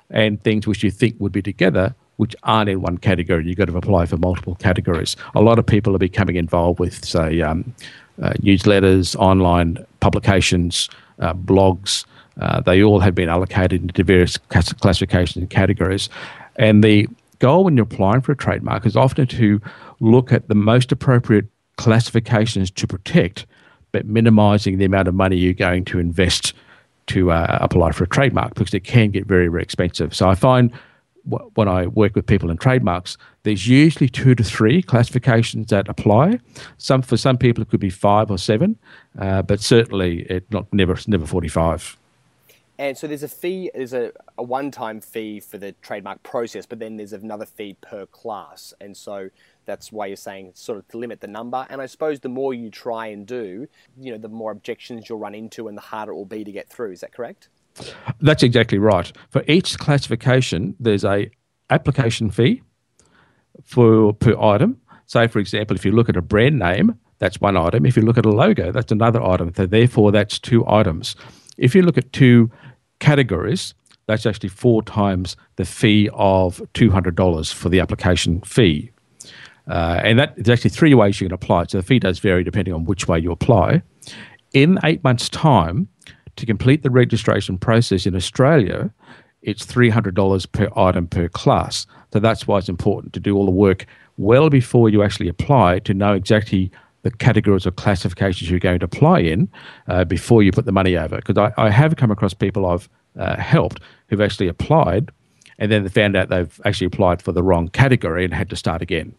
and 0.09 0.41
things 0.43 0.67
which 0.67 0.85
you 0.85 0.91
think 0.91 1.17
would 1.19 1.33
be 1.33 1.43
together 1.43 1.95
which 2.21 2.37
aren't 2.43 2.69
in 2.69 2.83
one 2.83 2.99
category. 2.99 3.47
You've 3.47 3.57
got 3.57 3.69
to 3.69 3.77
apply 3.79 4.05
for 4.05 4.19
multiple 4.19 4.55
categories. 4.57 5.17
A 5.35 5.41
lot 5.41 5.59
of 5.59 5.65
people 5.65 5.95
are 5.97 5.99
becoming 5.99 6.37
involved 6.37 6.79
with, 6.79 7.03
say, 7.03 7.41
um, 7.41 7.75
uh, 8.21 8.35
newsletters, 8.43 9.17
online 9.17 9.79
publications, 10.01 10.91
uh, 11.21 11.33
blogs. 11.33 12.05
Uh, 12.39 12.61
they 12.61 12.83
all 12.83 13.01
have 13.01 13.15
been 13.15 13.29
allocated 13.29 13.83
into 13.83 14.05
various 14.05 14.37
classifications 14.39 15.37
and 15.37 15.51
categories. 15.51 16.09
And 16.57 16.85
the 16.85 17.09
goal 17.39 17.65
when 17.65 17.77
you're 17.77 17.85
applying 17.85 18.21
for 18.21 18.33
a 18.33 18.37
trademark 18.37 18.87
is 18.87 18.97
often 18.97 19.27
to 19.27 19.61
look 20.01 20.33
at 20.33 20.49
the 20.49 20.55
most 20.55 20.93
appropriate 20.93 21.47
classifications 21.77 22.71
to 22.71 22.87
protect, 22.87 23.47
but 23.93 24.07
minimizing 24.07 24.79
the 24.79 24.85
amount 24.85 25.09
of 25.09 25.15
money 25.15 25.37
you're 25.37 25.55
going 25.55 25.85
to 25.87 25.99
invest 25.99 26.53
to 27.07 27.33
uh, 27.33 27.59
apply 27.61 27.93
for 27.93 28.05
a 28.05 28.09
trademark 28.09 28.55
because 28.55 28.75
it 28.75 28.85
can 28.85 29.11
get 29.11 29.27
very, 29.27 29.49
very 29.49 29.63
expensive. 29.63 30.15
So 30.15 30.29
I 30.29 30.35
find 30.35 30.73
when 31.55 31.69
I 31.69 31.87
work 31.87 32.15
with 32.15 32.27
people 32.27 32.51
in 32.51 32.57
trademarks, 32.57 33.17
there's 33.43 33.69
usually 33.69 34.09
two 34.09 34.35
to 34.35 34.45
three 34.45 34.83
classifications 34.83 35.69
that 35.69 35.89
apply. 35.89 36.41
Some 36.79 37.03
for 37.03 37.17
some 37.17 37.37
people 37.37 37.63
it 37.63 37.69
could 37.69 37.81
be 37.81 37.91
five 37.91 38.31
or 38.31 38.39
seven, 38.39 38.79
uh, 39.19 39.43
but 39.43 39.61
certainly 39.61 40.23
it 40.23 40.51
not 40.51 40.73
never 40.73 40.97
never 41.07 41.27
forty 41.27 41.49
five. 41.49 41.97
And 42.81 42.97
so 42.97 43.07
there's 43.07 43.23
a 43.23 43.29
fee, 43.29 43.71
there's 43.75 43.93
a, 43.93 44.11
a 44.39 44.43
one 44.43 44.71
time 44.71 45.03
fee 45.03 45.39
for 45.39 45.59
the 45.59 45.73
trademark 45.83 46.23
process, 46.23 46.65
but 46.65 46.79
then 46.79 46.97
there's 46.97 47.13
another 47.13 47.45
fee 47.45 47.77
per 47.83 48.07
class. 48.07 48.73
And 48.81 48.97
so 48.97 49.29
that's 49.67 49.93
why 49.93 50.07
you're 50.07 50.17
saying 50.17 50.53
sort 50.55 50.79
of 50.79 50.89
to 50.89 50.97
limit 50.97 51.21
the 51.21 51.27
number. 51.27 51.67
And 51.69 51.83
I 51.83 51.85
suppose 51.85 52.21
the 52.21 52.31
more 52.31 52.55
you 52.55 52.71
try 52.71 53.09
and 53.09 53.27
do, 53.27 53.69
you 54.01 54.13
know, 54.13 54.17
the 54.17 54.31
more 54.31 54.51
objections 54.51 55.11
you'll 55.11 55.19
run 55.19 55.35
into 55.35 55.69
and 55.69 55.77
the 55.77 55.83
harder 55.83 56.13
it 56.13 56.15
will 56.15 56.25
be 56.25 56.43
to 56.43 56.51
get 56.51 56.71
through. 56.71 56.93
Is 56.93 57.01
that 57.01 57.13
correct? 57.13 57.51
That's 58.23 58.43
exactly 58.43 58.79
right. 58.79 59.13
For 59.29 59.45
each 59.47 59.79
classification, 59.79 60.75
there's 60.81 61.05
a 61.05 61.31
application 61.69 62.31
fee 62.31 62.63
for 63.63 64.15
per 64.15 64.41
item. 64.41 64.81
Say, 65.05 65.27
for 65.27 65.39
example, 65.39 65.77
if 65.77 65.85
you 65.85 65.93
look 65.93 66.09
at 66.09 66.17
a 66.17 66.23
brand 66.23 66.59
name, 66.59 66.99
that's 67.19 67.43
one 67.43 67.59
item. 67.59 67.85
If 67.85 67.99
you 67.99 68.05
look 68.05 68.17
at 68.17 68.25
a 68.25 68.31
logo, 68.31 68.73
that's 68.73 68.91
another 68.91 69.23
item. 69.23 69.53
So 69.55 69.67
therefore, 69.67 70.13
that's 70.13 70.39
two 70.39 70.67
items. 70.67 71.15
If 71.59 71.75
you 71.75 71.83
look 71.83 71.99
at 71.99 72.11
two 72.15 72.51
categories, 73.01 73.75
that's 74.07 74.27
actually 74.27 74.49
four 74.49 74.83
times 74.83 75.37
the 75.57 75.65
fee 75.65 76.09
of 76.15 76.63
$200 76.75 77.53
for 77.53 77.69
the 77.69 77.81
application 77.81 78.41
fee. 78.43 78.91
Uh, 79.69 80.01
and 80.03 80.19
that, 80.19 80.35
there's 80.37 80.51
actually 80.51 80.71
three 80.71 80.95
ways 80.95 81.21
you 81.21 81.29
can 81.29 81.35
apply. 81.35 81.65
So 81.69 81.79
the 81.79 81.85
fee 81.85 81.99
does 81.99 82.19
vary 82.19 82.43
depending 82.43 82.75
on 82.75 82.85
which 82.85 83.07
way 83.07 83.19
you 83.19 83.31
apply. 83.31 83.83
In 84.53 84.79
eight 84.83 85.05
months' 85.05 85.29
time, 85.29 85.89
to 86.37 86.47
complete 86.47 86.83
the 86.83 86.91
registration 86.91 87.59
process 87.59 88.07
in 88.07 88.17
Australia, 88.17 88.91
it's 89.43 89.65
$300 89.65 90.53
per 90.53 90.69
item 90.77 91.07
per 91.07 91.29
class. 91.29 91.87
So 92.13 92.19
that's 92.19 92.47
why 92.47 92.59
it's 92.59 92.69
important 92.69 93.13
to 93.13 93.21
do 93.21 93.37
all 93.37 93.45
the 93.45 93.51
work 93.51 93.87
well 94.17 94.51
before 94.51 94.89
you 94.89 95.03
actually 95.03 95.29
apply 95.29 95.79
to 95.81 95.95
know 95.95 96.15
exactly 96.15 96.71
the 97.03 97.11
categories 97.11 97.67
or 97.67 97.71
classifications 97.71 98.51
you're 98.51 98.61
going 98.61 98.79
to 98.79 98.85
apply 98.85 99.21
in 99.21 99.49
uh, 99.89 100.05
before 100.05 100.43
you 100.43 100.53
put 100.53 100.67
the 100.67 100.73
money 100.73 100.97
over. 100.97 101.17
Because 101.17 101.39
I, 101.39 101.53
I, 101.57 101.71
have 101.71 101.97
come 101.97 102.11
across 102.11 102.35
people 102.35 102.67
I've 102.67 102.89
uh, 103.19 103.37
helped 103.37 103.81
who've 104.09 104.21
actually 104.21 104.49
applied 104.49 105.11
and 105.59 105.71
then 105.71 105.83
they 105.83 105.89
found 105.91 106.17
out 106.17 106.31
they've 106.31 106.61
actually 106.65 106.87
applied 106.87 107.23
for 107.23 107.33
the 107.33 107.43
wrong 107.43 107.69
category 107.69 108.25
and 108.25 108.35
had 108.35 108.51
to 108.51 108.57
start 108.57 108.83
again. 108.83 109.15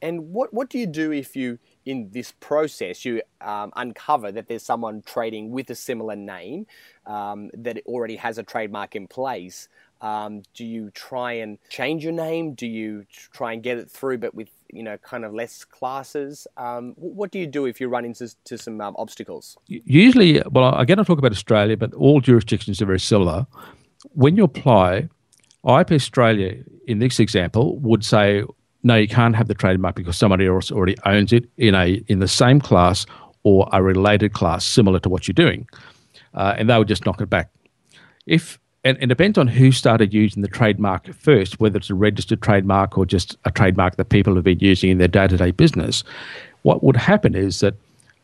And 0.00 0.32
what, 0.32 0.54
what 0.54 0.70
do 0.70 0.78
you 0.78 0.86
do 0.86 1.10
if 1.10 1.34
you 1.34 1.58
in 1.86 2.10
this 2.10 2.32
process, 2.40 3.04
you 3.04 3.22
um, 3.40 3.72
uncover 3.76 4.32
that 4.32 4.48
there's 4.48 4.64
someone 4.64 5.02
trading 5.02 5.52
with 5.52 5.70
a 5.70 5.74
similar 5.74 6.16
name 6.16 6.66
um, 7.06 7.50
that 7.54 7.80
already 7.86 8.16
has 8.16 8.38
a 8.38 8.42
trademark 8.42 8.96
in 8.96 9.06
place. 9.06 9.68
Um, 10.00 10.42
do 10.52 10.64
you 10.64 10.90
try 10.90 11.34
and 11.34 11.58
change 11.70 12.02
your 12.02 12.12
name? 12.12 12.54
Do 12.54 12.66
you 12.66 13.06
try 13.32 13.52
and 13.52 13.62
get 13.62 13.78
it 13.78 13.88
through, 13.88 14.18
but 14.18 14.34
with 14.34 14.50
you 14.72 14.82
know 14.82 14.96
kind 14.98 15.24
of 15.24 15.34
less 15.34 15.64
classes? 15.64 16.46
Um, 16.56 16.94
what 16.96 17.30
do 17.30 17.38
you 17.38 17.46
do 17.46 17.66
if 17.66 17.80
you 17.80 17.88
run 17.88 18.04
into 18.04 18.34
to 18.44 18.58
some 18.58 18.80
um, 18.80 18.94
obstacles? 18.98 19.56
Usually, 19.66 20.42
well, 20.50 20.74
again, 20.76 20.98
I 20.98 21.02
talk 21.02 21.18
about 21.18 21.32
Australia, 21.32 21.76
but 21.76 21.94
all 21.94 22.20
jurisdictions 22.20 22.80
are 22.82 22.86
very 22.86 23.00
similar. 23.00 23.46
When 24.12 24.36
you 24.36 24.44
apply, 24.44 25.08
IP 25.64 25.92
Australia, 25.92 26.62
in 26.86 26.98
this 26.98 27.18
example, 27.18 27.78
would 27.78 28.04
say 28.04 28.44
no, 28.82 28.94
you 28.94 29.08
can't 29.08 29.34
have 29.34 29.48
the 29.48 29.54
trademark 29.54 29.96
because 29.96 30.16
somebody 30.16 30.46
else 30.46 30.70
already 30.70 30.96
owns 31.04 31.32
it 31.32 31.50
in 31.56 31.74
a 31.74 32.02
in 32.06 32.20
the 32.20 32.28
same 32.28 32.60
class 32.60 33.04
or 33.42 33.68
a 33.72 33.82
related 33.82 34.32
class 34.32 34.64
similar 34.64 35.00
to 35.00 35.08
what 35.08 35.26
you're 35.26 35.32
doing, 35.34 35.68
uh, 36.34 36.54
and 36.56 36.70
they 36.70 36.78
would 36.78 36.88
just 36.88 37.04
knock 37.04 37.20
it 37.20 37.28
back. 37.28 37.50
If 38.26 38.60
and, 38.86 38.98
it 39.02 39.06
depends 39.06 39.38
on 39.38 39.48
who 39.48 39.72
started 39.72 40.14
using 40.14 40.42
the 40.42 40.48
trademark 40.48 41.12
first, 41.14 41.60
whether 41.60 41.76
it's 41.78 41.90
a 41.90 41.94
registered 41.94 42.40
trademark 42.40 42.96
or 42.96 43.04
just 43.04 43.36
a 43.44 43.50
trademark 43.50 43.96
that 43.96 44.08
people 44.08 44.34
have 44.34 44.44
been 44.44 44.60
using 44.60 44.90
in 44.90 44.98
their 44.98 45.08
day-to-day 45.08 45.50
business. 45.50 46.04
What 46.62 46.82
would 46.82 46.96
happen 46.96 47.34
is 47.34 47.60
that 47.60 47.74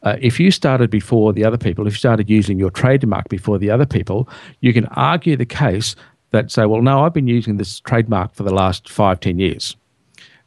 uh, 0.03 0.17
if 0.21 0.41
you 0.41 0.51
started 0.51 0.91
before 0.91 1.33
the 1.33 1.45
other 1.45 1.59
people, 1.59 1.87
if 1.87 1.95
you 1.95 1.99
started 1.99 2.29
using 2.29 2.59
your 2.59 2.71
trademark 2.71 3.29
before 3.29 3.59
the 3.59 3.71
other 3.71 3.87
people, 3.87 4.29
you 4.61 4.73
can 4.73 4.87
argue 4.87 5.37
the 5.37 5.47
case 5.47 5.95
that 6.31 6.51
say, 6.51 6.67
well, 6.67 6.83
no, 6.83 7.05
I've 7.05 7.15
been 7.15 7.29
using 7.29 7.57
this 7.57 7.81
trademark 7.81 8.35
for 8.35 8.43
the 8.43 8.55
last 8.55 8.89
five, 8.89 9.21
ten 9.21 9.39
years. 9.39 9.77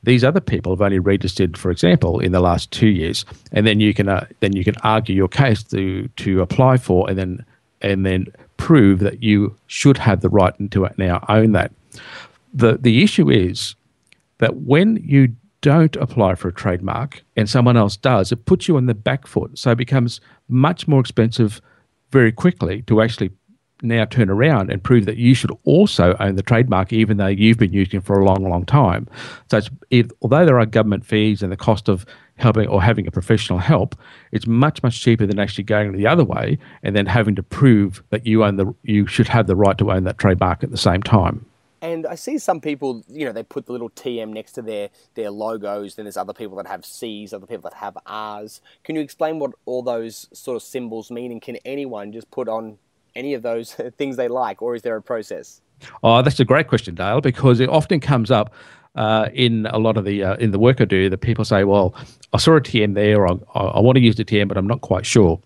These 0.03 0.23
other 0.23 0.41
people 0.41 0.73
have 0.73 0.81
only 0.81 0.99
registered, 0.99 1.57
for 1.57 1.71
example, 1.71 2.19
in 2.19 2.31
the 2.31 2.39
last 2.39 2.69
two 2.71 2.89
years, 2.89 3.25
and 3.51 3.65
then 3.65 3.79
you 3.79 3.93
can 3.93 4.07
uh, 4.07 4.27
then 4.39 4.55
you 4.55 4.63
can 4.63 4.75
argue 4.83 5.15
your 5.15 5.27
case 5.27 5.63
to 5.63 6.07
to 6.07 6.41
apply 6.41 6.77
for, 6.77 7.09
and 7.09 7.17
then 7.17 7.45
and 7.81 8.05
then 8.05 8.27
prove 8.57 8.99
that 8.99 9.21
you 9.21 9.55
should 9.67 9.97
have 9.97 10.21
the 10.21 10.29
right 10.29 10.53
to 10.71 10.89
now 10.97 11.23
own 11.29 11.51
that. 11.53 11.71
the 12.53 12.77
The 12.79 13.03
issue 13.03 13.29
is 13.29 13.75
that 14.39 14.55
when 14.57 14.97
you 15.03 15.35
don't 15.61 15.95
apply 15.95 16.35
for 16.35 16.49
a 16.49 16.53
trademark 16.53 17.23
and 17.35 17.49
someone 17.49 17.77
else 17.77 17.97
does, 17.97 18.31
it 18.31 18.45
puts 18.45 18.67
you 18.67 18.77
on 18.77 18.85
the 18.85 18.93
back 18.93 19.25
foot. 19.25 19.57
So 19.57 19.71
it 19.71 19.77
becomes 19.77 20.21
much 20.47 20.87
more 20.87 20.99
expensive 20.99 21.59
very 22.11 22.31
quickly 22.31 22.83
to 22.83 23.01
actually 23.01 23.31
now 23.81 24.05
turn 24.05 24.29
around 24.29 24.69
and 24.69 24.83
prove 24.83 25.05
that 25.05 25.17
you 25.17 25.33
should 25.33 25.51
also 25.63 26.15
own 26.19 26.35
the 26.35 26.43
trademark, 26.43 26.93
even 26.93 27.17
though 27.17 27.27
you've 27.27 27.57
been 27.57 27.73
using 27.73 27.99
it 27.99 28.05
for 28.05 28.19
a 28.19 28.25
long, 28.25 28.47
long 28.47 28.65
time. 28.65 29.07
So, 29.49 29.59
it, 29.89 30.11
although 30.21 30.45
there 30.45 30.59
are 30.59 30.65
government 30.65 31.05
fees 31.05 31.43
and 31.43 31.51
the 31.51 31.57
cost 31.57 31.89
of 31.89 32.05
helping 32.37 32.67
or 32.67 32.81
having 32.81 33.07
a 33.07 33.11
professional 33.11 33.59
help, 33.59 33.95
it's 34.31 34.47
much, 34.47 34.83
much 34.83 34.99
cheaper 35.01 35.25
than 35.25 35.39
actually 35.39 35.63
going 35.63 35.93
the 35.93 36.07
other 36.07 36.23
way 36.23 36.57
and 36.83 36.95
then 36.95 37.05
having 37.05 37.35
to 37.35 37.43
prove 37.43 38.03
that 38.09 38.25
you 38.25 38.43
own 38.43 38.57
the, 38.57 38.73
you 38.83 39.07
should 39.07 39.27
have 39.27 39.47
the 39.47 39.55
right 39.55 39.77
to 39.77 39.91
own 39.91 40.03
that 40.03 40.17
trademark 40.17 40.63
at 40.63 40.71
the 40.71 40.77
same 40.77 41.01
time. 41.01 41.45
And 41.81 42.07
I 42.07 42.15
see 42.15 42.39
some 42.39 42.61
people, 42.61 43.03
you 43.07 43.25
know, 43.25 43.31
they 43.31 43.43
put 43.43 43.67
the 43.67 43.71
little 43.71 43.91
TM 43.91 44.29
next 44.29 44.53
to 44.53 44.61
their, 44.61 44.89
their 45.13 45.29
logos. 45.29 45.95
Then 45.95 46.05
there's 46.05 46.17
other 46.17 46.33
people 46.33 46.57
that 46.57 46.67
have 46.67 46.83
C's, 46.83 47.31
other 47.31 47.45
people 47.45 47.69
that 47.69 47.77
have 47.77 47.95
R's. 48.07 48.61
Can 48.83 48.95
you 48.95 49.01
explain 49.01 49.37
what 49.39 49.51
all 49.65 49.83
those 49.83 50.27
sort 50.33 50.55
of 50.55 50.63
symbols 50.63 51.11
mean? 51.11 51.31
And 51.31 51.41
can 51.41 51.57
anyone 51.57 52.11
just 52.11 52.31
put 52.31 52.49
on 52.49 52.79
any 53.15 53.33
of 53.33 53.43
those 53.43 53.73
things 53.97 54.17
they 54.17 54.27
like, 54.27 54.61
or 54.61 54.75
is 54.75 54.81
there 54.81 54.95
a 54.95 55.01
process? 55.01 55.61
Oh, 56.03 56.21
that's 56.21 56.39
a 56.39 56.45
great 56.45 56.67
question, 56.67 56.95
Dale, 56.95 57.21
because 57.21 57.59
it 57.59 57.69
often 57.69 57.99
comes 57.99 58.31
up 58.31 58.53
uh, 58.95 59.29
in 59.33 59.65
a 59.67 59.77
lot 59.77 59.97
of 59.97 60.05
the 60.05 60.23
uh, 60.23 60.35
in 60.35 60.51
the 60.51 60.59
work 60.59 60.81
I 60.81 60.85
do 60.85 61.09
that 61.09 61.19
people 61.19 61.45
say, 61.45 61.63
"Well, 61.63 61.93
I 62.33 62.37
saw 62.37 62.55
a 62.55 62.61
TM 62.61 62.93
there, 62.93 63.21
or 63.21 63.39
I, 63.55 63.59
I 63.59 63.79
want 63.79 63.95
to 63.97 64.01
use 64.01 64.15
the 64.15 64.25
TM, 64.25 64.47
but 64.47 64.57
I'm 64.57 64.67
not 64.67 64.81
quite 64.81 65.05
sure." 65.05 65.39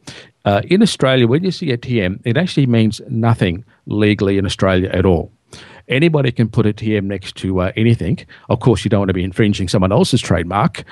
Uh, 0.46 0.62
in 0.66 0.82
Australia, 0.82 1.28
when 1.28 1.44
you 1.44 1.52
see 1.52 1.72
a 1.72 1.78
TM, 1.78 2.22
it 2.26 2.38
actually 2.38 2.66
means 2.66 3.02
nothing 3.10 3.66
legally 3.86 4.38
in 4.38 4.46
Australia 4.46 4.90
at 4.94 5.06
all. 5.06 5.32
Anybody 5.88 6.32
can 6.32 6.48
put 6.50 6.68
a 6.68 6.74
TM 6.74 7.06
next 7.06 7.36
to 7.38 7.62
uh, 7.62 7.72
anything. 7.76 8.20
Of 8.50 8.60
course, 8.60 8.86
you 8.86 8.90
don't 8.90 9.02
want 9.02 9.10
to 9.10 9.14
be 9.14 9.24
infringing 9.24 9.68
someone 9.68 9.92
else's 9.92 10.22
trademark, 10.22 10.84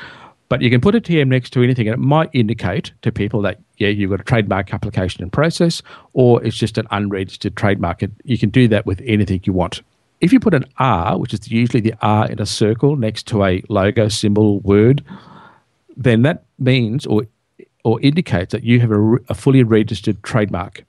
but 0.50 0.62
you 0.62 0.70
can 0.70 0.82
put 0.82 0.96
a 0.96 1.02
TM 1.02 1.28
next 1.28 1.52
to 1.52 1.62
anything, 1.62 1.88
and 1.88 1.94
it 1.94 2.00
might 2.00 2.30
indicate 2.34 2.92
to 3.04 3.12
people 3.12 3.42
that 3.44 3.60
yeah, 3.78 3.90
you've 3.90 4.10
got 4.10 4.22
a 4.22 4.24
trademark 4.24 4.74
application 4.74 5.22
in 5.22 5.30
process, 5.30 5.84
or 6.14 6.44
it's 6.44 6.58
just 6.58 6.78
an 6.78 6.88
unregistered 6.90 7.56
trademark. 7.56 8.02
You 8.24 8.38
can 8.38 8.50
do 8.50 8.68
that 8.70 8.86
with 8.86 9.02
anything 9.06 9.42
you 9.44 9.54
want. 9.54 9.82
If 10.19 10.33
you 10.33 10.39
put 10.39 10.53
an 10.53 10.65
R, 10.79 11.17
which 11.17 11.33
is 11.33 11.51
usually 11.51 11.81
the 11.81 11.93
R 12.01 12.27
in 12.27 12.41
a 12.41 12.45
circle 12.45 12.95
next 12.95 13.27
to 13.27 13.43
a 13.43 13.63
logo, 13.69 14.07
symbol, 14.07 14.59
word, 14.59 15.03
then 15.95 16.24
that 16.24 16.45
means 16.59 17.05
or 17.05 17.27
or 17.83 18.01
indicates 18.01 18.51
that 18.51 18.63
you 18.63 18.81
have 18.81 18.91
a, 18.91 19.15
a 19.29 19.33
fully 19.33 19.63
registered 19.63 20.21
trademark. 20.24 20.83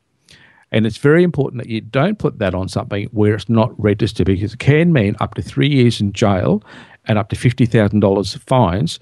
And 0.73 0.85
it's 0.85 0.97
very 0.97 1.23
important 1.23 1.62
that 1.62 1.70
you 1.70 1.80
don't 1.80 2.18
put 2.18 2.38
that 2.40 2.54
on 2.54 2.68
something 2.68 3.08
where 3.12 3.35
it's 3.35 3.49
not 3.49 3.73
registered 3.80 4.26
because 4.26 4.54
it 4.54 4.58
can 4.58 4.92
mean 4.92 5.14
up 5.20 5.35
to 5.35 5.42
three 5.42 5.68
years 5.68 6.00
in 6.00 6.12
jail 6.12 6.62
and 7.06 7.16
up 7.16 7.28
to 7.28 7.37
$50,000 7.37 8.38
fines 8.40 8.99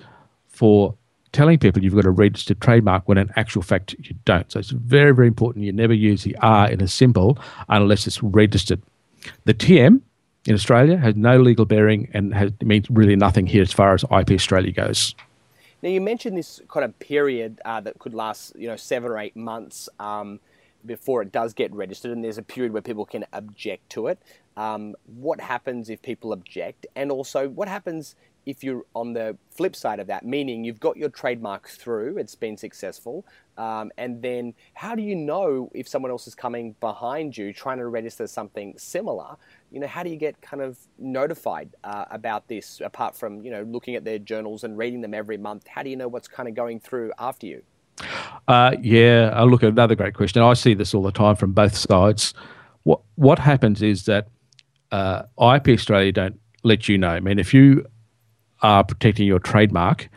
for 0.48 0.94
telling 1.32 1.58
people 1.58 1.82
you've 1.82 1.94
got 1.94 2.04
a 2.04 2.10
registered 2.10 2.60
trademark 2.60 3.08
when 3.08 3.18
in 3.18 3.30
actual 3.36 3.62
fact 3.62 3.94
you 3.98 4.14
don't. 4.24 4.50
So 4.52 4.58
it's 4.58 4.70
very, 4.70 5.14
very 5.14 5.28
important 5.28 5.64
you 5.64 5.72
never 5.72 5.94
use 5.94 6.22
the 6.22 6.36
R 6.36 6.70
in 6.70 6.80
a 6.82 6.88
symbol 6.88 7.38
unless 7.68 8.06
it's 8.06 8.22
registered. 8.22 8.80
The 9.44 9.54
TM 9.54 10.00
in 10.46 10.54
Australia 10.54 10.96
has 10.96 11.14
no 11.16 11.40
legal 11.40 11.64
bearing 11.64 12.08
and 12.12 12.34
has, 12.34 12.52
means 12.62 12.88
really 12.90 13.16
nothing 13.16 13.46
here 13.46 13.62
as 13.62 13.72
far 13.72 13.94
as 13.94 14.04
IP 14.04 14.32
Australia 14.32 14.72
goes. 14.72 15.14
Now 15.82 15.90
you 15.90 16.00
mentioned 16.00 16.36
this 16.36 16.60
kind 16.68 16.84
of 16.84 16.98
period 16.98 17.60
uh, 17.64 17.80
that 17.80 17.98
could 17.98 18.14
last, 18.14 18.56
you 18.56 18.66
know, 18.66 18.76
seven 18.76 19.10
or 19.10 19.18
eight 19.18 19.36
months 19.36 19.88
um, 20.00 20.40
before 20.84 21.22
it 21.22 21.32
does 21.32 21.52
get 21.52 21.72
registered, 21.74 22.12
and 22.12 22.24
there's 22.24 22.38
a 22.38 22.42
period 22.42 22.72
where 22.72 22.82
people 22.82 23.04
can 23.04 23.24
object 23.32 23.90
to 23.90 24.06
it. 24.06 24.18
Um, 24.56 24.94
what 25.04 25.40
happens 25.40 25.90
if 25.90 26.00
people 26.00 26.32
object, 26.32 26.86
and 26.96 27.10
also 27.10 27.48
what 27.48 27.68
happens 27.68 28.14
if 28.46 28.62
you're 28.62 28.84
on 28.94 29.12
the 29.12 29.36
flip 29.50 29.74
side 29.74 29.98
of 29.98 30.06
that, 30.06 30.24
meaning 30.24 30.64
you've 30.64 30.80
got 30.80 30.96
your 30.96 31.08
trademark 31.08 31.68
through, 31.68 32.16
it's 32.16 32.36
been 32.36 32.56
successful, 32.56 33.26
um, 33.58 33.90
and 33.96 34.20
then 34.22 34.54
how 34.74 34.94
do 34.94 35.02
you 35.02 35.14
know 35.14 35.70
if 35.74 35.88
someone 35.88 36.10
else 36.10 36.26
is 36.26 36.34
coming 36.34 36.74
behind 36.80 37.36
you 37.36 37.52
trying 37.52 37.78
to 37.78 37.86
register 37.86 38.26
something 38.26 38.74
similar? 38.76 39.36
You 39.70 39.80
know, 39.80 39.86
how 39.86 40.02
do 40.02 40.10
you 40.10 40.16
get 40.16 40.40
kind 40.40 40.62
of 40.62 40.78
notified 40.98 41.74
uh, 41.84 42.04
about 42.10 42.48
this 42.48 42.80
apart 42.84 43.16
from, 43.16 43.42
you 43.42 43.50
know, 43.50 43.62
looking 43.62 43.94
at 43.94 44.04
their 44.04 44.18
journals 44.18 44.64
and 44.64 44.76
reading 44.76 45.00
them 45.00 45.14
every 45.14 45.38
month? 45.38 45.66
How 45.66 45.82
do 45.82 45.90
you 45.90 45.96
know 45.96 46.08
what's 46.08 46.28
kind 46.28 46.48
of 46.48 46.54
going 46.54 46.80
through 46.80 47.12
after 47.18 47.46
you? 47.46 47.62
Uh, 48.46 48.76
yeah, 48.80 49.32
uh, 49.34 49.44
look, 49.44 49.62
at 49.62 49.70
another 49.70 49.94
great 49.94 50.14
question. 50.14 50.42
I 50.42 50.54
see 50.54 50.74
this 50.74 50.94
all 50.94 51.02
the 51.02 51.12
time 51.12 51.36
from 51.36 51.52
both 51.52 51.76
sides. 51.76 52.34
What, 52.82 53.00
what 53.14 53.38
happens 53.38 53.82
is 53.82 54.04
that 54.04 54.28
uh, 54.92 55.22
IP 55.38 55.68
Australia 55.68 56.12
don't 56.12 56.38
let 56.62 56.88
you 56.88 56.98
know. 56.98 57.10
I 57.10 57.20
mean, 57.20 57.38
if 57.38 57.54
you 57.54 57.86
are 58.62 58.84
protecting 58.84 59.26
your 59.26 59.38
trademark, 59.38 60.08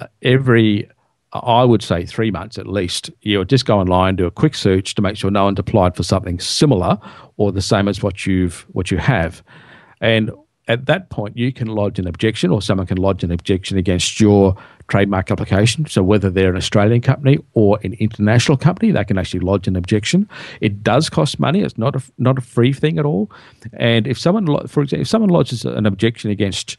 uh, 0.00 0.06
every 0.22 0.88
I 1.32 1.64
would 1.64 1.82
say 1.82 2.04
three 2.04 2.30
months 2.30 2.58
at 2.58 2.66
least, 2.66 3.10
you 3.22 3.38
would 3.38 3.48
just 3.48 3.64
go 3.64 3.78
online, 3.78 4.16
do 4.16 4.26
a 4.26 4.30
quick 4.30 4.54
search 4.54 4.94
to 4.96 5.02
make 5.02 5.16
sure 5.16 5.30
no 5.30 5.44
one's 5.44 5.60
applied 5.60 5.94
for 5.94 6.02
something 6.02 6.40
similar 6.40 6.98
or 7.36 7.52
the 7.52 7.62
same 7.62 7.86
as 7.86 8.02
what 8.02 8.26
you've 8.26 8.66
what 8.72 8.90
you 8.90 8.98
have. 8.98 9.42
And 10.00 10.32
at 10.66 10.86
that 10.86 11.10
point, 11.10 11.36
you 11.36 11.52
can 11.52 11.66
lodge 11.66 11.98
an 11.98 12.06
objection, 12.06 12.50
or 12.50 12.62
someone 12.62 12.86
can 12.86 12.98
lodge 12.98 13.24
an 13.24 13.32
objection 13.32 13.76
against 13.76 14.20
your 14.20 14.56
trademark 14.88 15.30
application. 15.30 15.86
So 15.86 16.02
whether 16.02 16.30
they're 16.30 16.50
an 16.50 16.56
Australian 16.56 17.00
company 17.00 17.38
or 17.54 17.80
an 17.82 17.94
international 17.94 18.56
company, 18.56 18.92
they 18.92 19.04
can 19.04 19.18
actually 19.18 19.40
lodge 19.40 19.66
an 19.66 19.74
objection. 19.74 20.28
It 20.60 20.82
does 20.82 21.10
cost 21.10 21.40
money; 21.40 21.62
it's 21.62 21.78
not 21.78 21.96
a 21.96 22.02
not 22.18 22.38
a 22.38 22.40
free 22.40 22.72
thing 22.72 22.98
at 22.98 23.04
all. 23.04 23.30
And 23.72 24.06
if 24.06 24.18
someone, 24.18 24.46
for 24.68 24.82
example, 24.82 25.02
if 25.02 25.08
someone 25.08 25.30
lodges 25.30 25.64
an 25.64 25.86
objection 25.86 26.30
against 26.30 26.76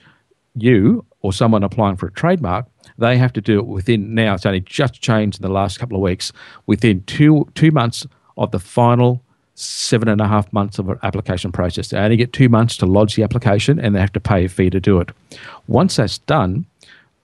you 0.55 1.05
or 1.21 1.31
someone 1.33 1.63
applying 1.63 1.95
for 1.95 2.07
a 2.07 2.11
trademark, 2.11 2.65
they 2.97 3.17
have 3.17 3.33
to 3.33 3.41
do 3.41 3.59
it 3.59 3.65
within 3.65 4.13
now. 4.13 4.33
It's 4.33 4.45
only 4.45 4.61
just 4.61 5.01
changed 5.01 5.39
in 5.39 5.41
the 5.43 5.53
last 5.53 5.79
couple 5.79 5.97
of 5.97 6.01
weeks. 6.01 6.31
Within 6.65 7.03
two 7.03 7.47
two 7.55 7.71
months 7.71 8.05
of 8.37 8.51
the 8.51 8.59
final 8.59 9.21
seven 9.55 10.07
and 10.07 10.21
a 10.21 10.27
half 10.27 10.51
months 10.53 10.79
of 10.79 10.89
an 10.89 10.97
application 11.03 11.51
process, 11.51 11.89
they 11.89 11.97
only 11.97 12.17
get 12.17 12.33
two 12.33 12.49
months 12.49 12.77
to 12.77 12.85
lodge 12.85 13.15
the 13.15 13.23
application, 13.23 13.79
and 13.79 13.95
they 13.95 13.99
have 13.99 14.13
to 14.13 14.19
pay 14.19 14.45
a 14.45 14.49
fee 14.49 14.69
to 14.69 14.79
do 14.79 14.99
it. 14.99 15.09
Once 15.67 15.97
that's 15.97 16.17
done, 16.19 16.65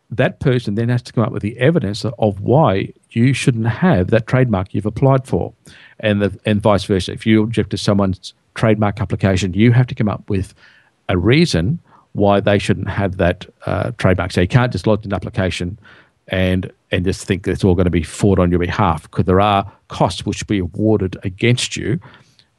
that 0.09 0.39
person 0.39 0.75
then 0.75 0.89
has 0.89 1.01
to 1.01 1.13
come 1.13 1.23
up 1.23 1.31
with 1.31 1.41
the 1.41 1.57
evidence 1.57 2.05
of 2.05 2.39
why 2.41 2.93
you 3.11 3.33
shouldn't 3.33 3.67
have 3.67 4.07
that 4.07 4.27
trademark 4.27 4.73
you've 4.73 4.85
applied 4.85 5.27
for, 5.27 5.53
and 5.99 6.21
the, 6.21 6.39
and 6.45 6.61
vice 6.61 6.85
versa. 6.85 7.11
If 7.11 7.25
you 7.25 7.43
object 7.43 7.71
to 7.71 7.77
someone's 7.77 8.33
trademark 8.55 9.01
application, 9.01 9.53
you 9.53 9.71
have 9.71 9.87
to 9.87 9.95
come 9.95 10.09
up 10.09 10.29
with 10.29 10.53
a 11.09 11.17
reason 11.17 11.79
why 12.17 12.39
they 12.39 12.57
shouldn't 12.57 12.89
have 12.89 13.17
that 13.17 13.45
uh, 13.67 13.91
trademark. 13.99 14.31
So 14.31 14.41
you 14.41 14.47
can't 14.47 14.71
just 14.71 14.87
lodge 14.87 15.05
an 15.05 15.13
application 15.13 15.77
and 16.29 16.71
and 16.91 17.05
just 17.05 17.25
think 17.25 17.43
that 17.43 17.51
it's 17.51 17.63
all 17.63 17.75
going 17.75 17.85
to 17.85 17.91
be 17.91 18.03
fought 18.03 18.39
on 18.39 18.49
your 18.49 18.59
behalf 18.59 19.03
because 19.03 19.25
there 19.25 19.39
are 19.39 19.71
costs 19.87 20.25
which 20.25 20.41
will 20.41 20.47
be 20.47 20.59
awarded 20.59 21.15
against 21.23 21.77
you 21.77 21.99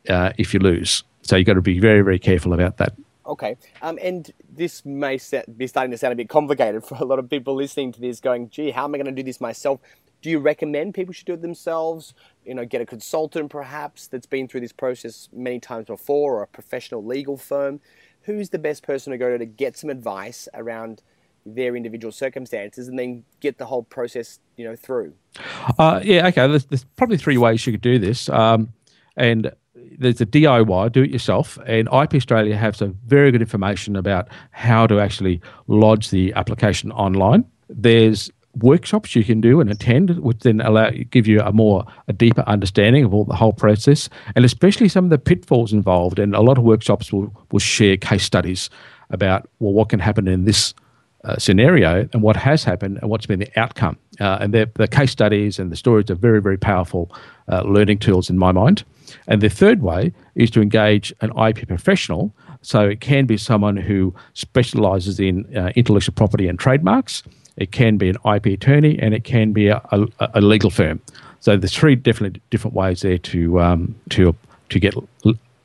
uh, 0.08 0.32
if 0.38 0.54
you 0.54 0.60
lose. 0.60 1.02
So 1.22 1.36
you've 1.36 1.46
got 1.46 1.54
to 1.54 1.62
be 1.62 1.80
very 1.80 2.02
very 2.02 2.20
careful 2.20 2.52
about 2.52 2.76
that. 2.76 2.94
Okay, 3.26 3.56
um, 3.82 3.98
and 4.00 4.30
this 4.48 4.86
may 4.86 5.18
be 5.56 5.66
starting 5.66 5.90
to 5.90 5.98
sound 5.98 6.12
a 6.12 6.16
bit 6.16 6.28
complicated 6.28 6.84
for 6.88 6.94
a 6.94 7.04
lot 7.04 7.18
of 7.18 7.28
people 7.28 7.54
listening 7.54 7.90
to 7.92 8.00
this, 8.00 8.20
going, 8.20 8.48
"Gee, 8.50 8.70
how 8.70 8.84
am 8.84 8.94
I 8.94 8.98
going 8.98 9.06
to 9.06 9.12
do 9.12 9.24
this 9.24 9.40
myself?" 9.40 9.80
Do 10.20 10.30
you 10.30 10.40
recommend 10.40 10.94
people 10.94 11.12
should 11.12 11.26
do 11.26 11.34
it 11.34 11.42
themselves? 11.42 12.14
You 12.44 12.54
know, 12.54 12.64
get 12.64 12.80
a 12.80 12.86
consultant 12.86 13.50
perhaps 13.50 14.08
that's 14.08 14.26
been 14.26 14.48
through 14.48 14.62
this 14.62 14.72
process 14.72 15.28
many 15.32 15.60
times 15.60 15.86
before, 15.86 16.36
or 16.36 16.42
a 16.42 16.46
professional 16.46 17.04
legal 17.04 17.36
firm 17.36 17.80
who's 18.28 18.50
the 18.50 18.58
best 18.58 18.82
person 18.82 19.10
to 19.10 19.18
go 19.18 19.30
to 19.30 19.38
to 19.38 19.46
get 19.46 19.76
some 19.76 19.90
advice 19.90 20.48
around 20.54 21.02
their 21.46 21.74
individual 21.74 22.12
circumstances 22.12 22.88
and 22.88 22.98
then 22.98 23.24
get 23.40 23.56
the 23.56 23.64
whole 23.64 23.82
process 23.82 24.38
you 24.56 24.64
know 24.64 24.76
through 24.76 25.14
uh, 25.78 26.00
yeah 26.04 26.26
okay 26.26 26.46
there's, 26.46 26.66
there's, 26.66 26.84
probably 26.96 27.16
three 27.16 27.38
ways 27.38 27.66
you 27.66 27.72
could 27.72 27.80
do 27.80 27.98
this 27.98 28.28
um, 28.28 28.68
and 29.16 29.50
there's 29.98 30.20
a 30.20 30.26
DIY, 30.26 30.92
do 30.92 31.02
it 31.02 31.10
yourself, 31.10 31.58
and 31.66 31.88
IP 31.88 32.14
Australia 32.14 32.56
have 32.56 32.76
some 32.76 32.98
very 33.06 33.30
good 33.30 33.40
information 33.40 33.96
about 33.96 34.28
how 34.50 34.86
to 34.86 35.00
actually 35.00 35.40
lodge 35.66 36.10
the 36.10 36.32
application 36.34 36.92
online. 36.92 37.44
There's 37.68 38.30
workshops 38.62 39.14
you 39.14 39.24
can 39.24 39.40
do 39.40 39.60
and 39.60 39.70
attend, 39.70 40.18
which 40.20 40.40
then 40.40 40.60
allow 40.60 40.90
give 41.10 41.26
you 41.26 41.40
a 41.40 41.52
more 41.52 41.84
a 42.08 42.12
deeper 42.12 42.44
understanding 42.46 43.04
of 43.04 43.14
all 43.14 43.24
the 43.24 43.34
whole 43.34 43.52
process, 43.52 44.08
and 44.34 44.44
especially 44.44 44.88
some 44.88 45.04
of 45.04 45.10
the 45.10 45.18
pitfalls 45.18 45.72
involved. 45.72 46.18
And 46.18 46.34
a 46.34 46.40
lot 46.40 46.58
of 46.58 46.64
workshops 46.64 47.12
will 47.12 47.32
will 47.50 47.58
share 47.58 47.96
case 47.96 48.24
studies 48.24 48.70
about 49.10 49.48
well 49.58 49.72
what 49.72 49.88
can 49.88 50.00
happen 50.00 50.28
in 50.28 50.44
this 50.44 50.74
uh, 51.24 51.36
scenario 51.36 52.08
and 52.12 52.22
what 52.22 52.36
has 52.36 52.64
happened 52.64 52.98
and 53.00 53.10
what's 53.10 53.26
been 53.26 53.40
the 53.40 53.60
outcome. 53.60 53.98
Uh, 54.20 54.38
and 54.40 54.54
the 54.54 54.70
the 54.74 54.88
case 54.88 55.10
studies 55.10 55.58
and 55.58 55.72
the 55.72 55.76
stories 55.76 56.10
are 56.10 56.14
very 56.14 56.40
very 56.40 56.58
powerful 56.58 57.10
uh, 57.48 57.62
learning 57.62 57.98
tools 57.98 58.30
in 58.30 58.38
my 58.38 58.52
mind. 58.52 58.84
And 59.26 59.40
the 59.40 59.48
third 59.48 59.82
way 59.82 60.12
is 60.34 60.50
to 60.50 60.60
engage 60.60 61.12
an 61.20 61.30
IP 61.38 61.66
professional. 61.66 62.34
So 62.60 62.88
it 62.88 63.00
can 63.00 63.26
be 63.26 63.36
someone 63.36 63.76
who 63.76 64.14
specializes 64.34 65.20
in 65.20 65.56
uh, 65.56 65.70
intellectual 65.76 66.14
property 66.14 66.48
and 66.48 66.58
trademarks 66.58 67.22
it 67.58 67.72
can 67.72 67.98
be 67.98 68.08
an 68.08 68.16
IP 68.24 68.46
attorney, 68.46 68.98
and 68.98 69.14
it 69.14 69.24
can 69.24 69.52
be 69.52 69.68
a, 69.68 69.82
a, 69.90 70.06
a 70.34 70.40
legal 70.40 70.70
firm. 70.70 71.00
So 71.40 71.56
there's 71.56 71.74
three 71.74 71.96
definitely 71.96 72.40
different 72.50 72.74
ways 72.74 73.02
there 73.02 73.18
to 73.18 73.60
um, 73.60 73.94
to 74.10 74.34
to 74.70 74.80
get 74.80 74.94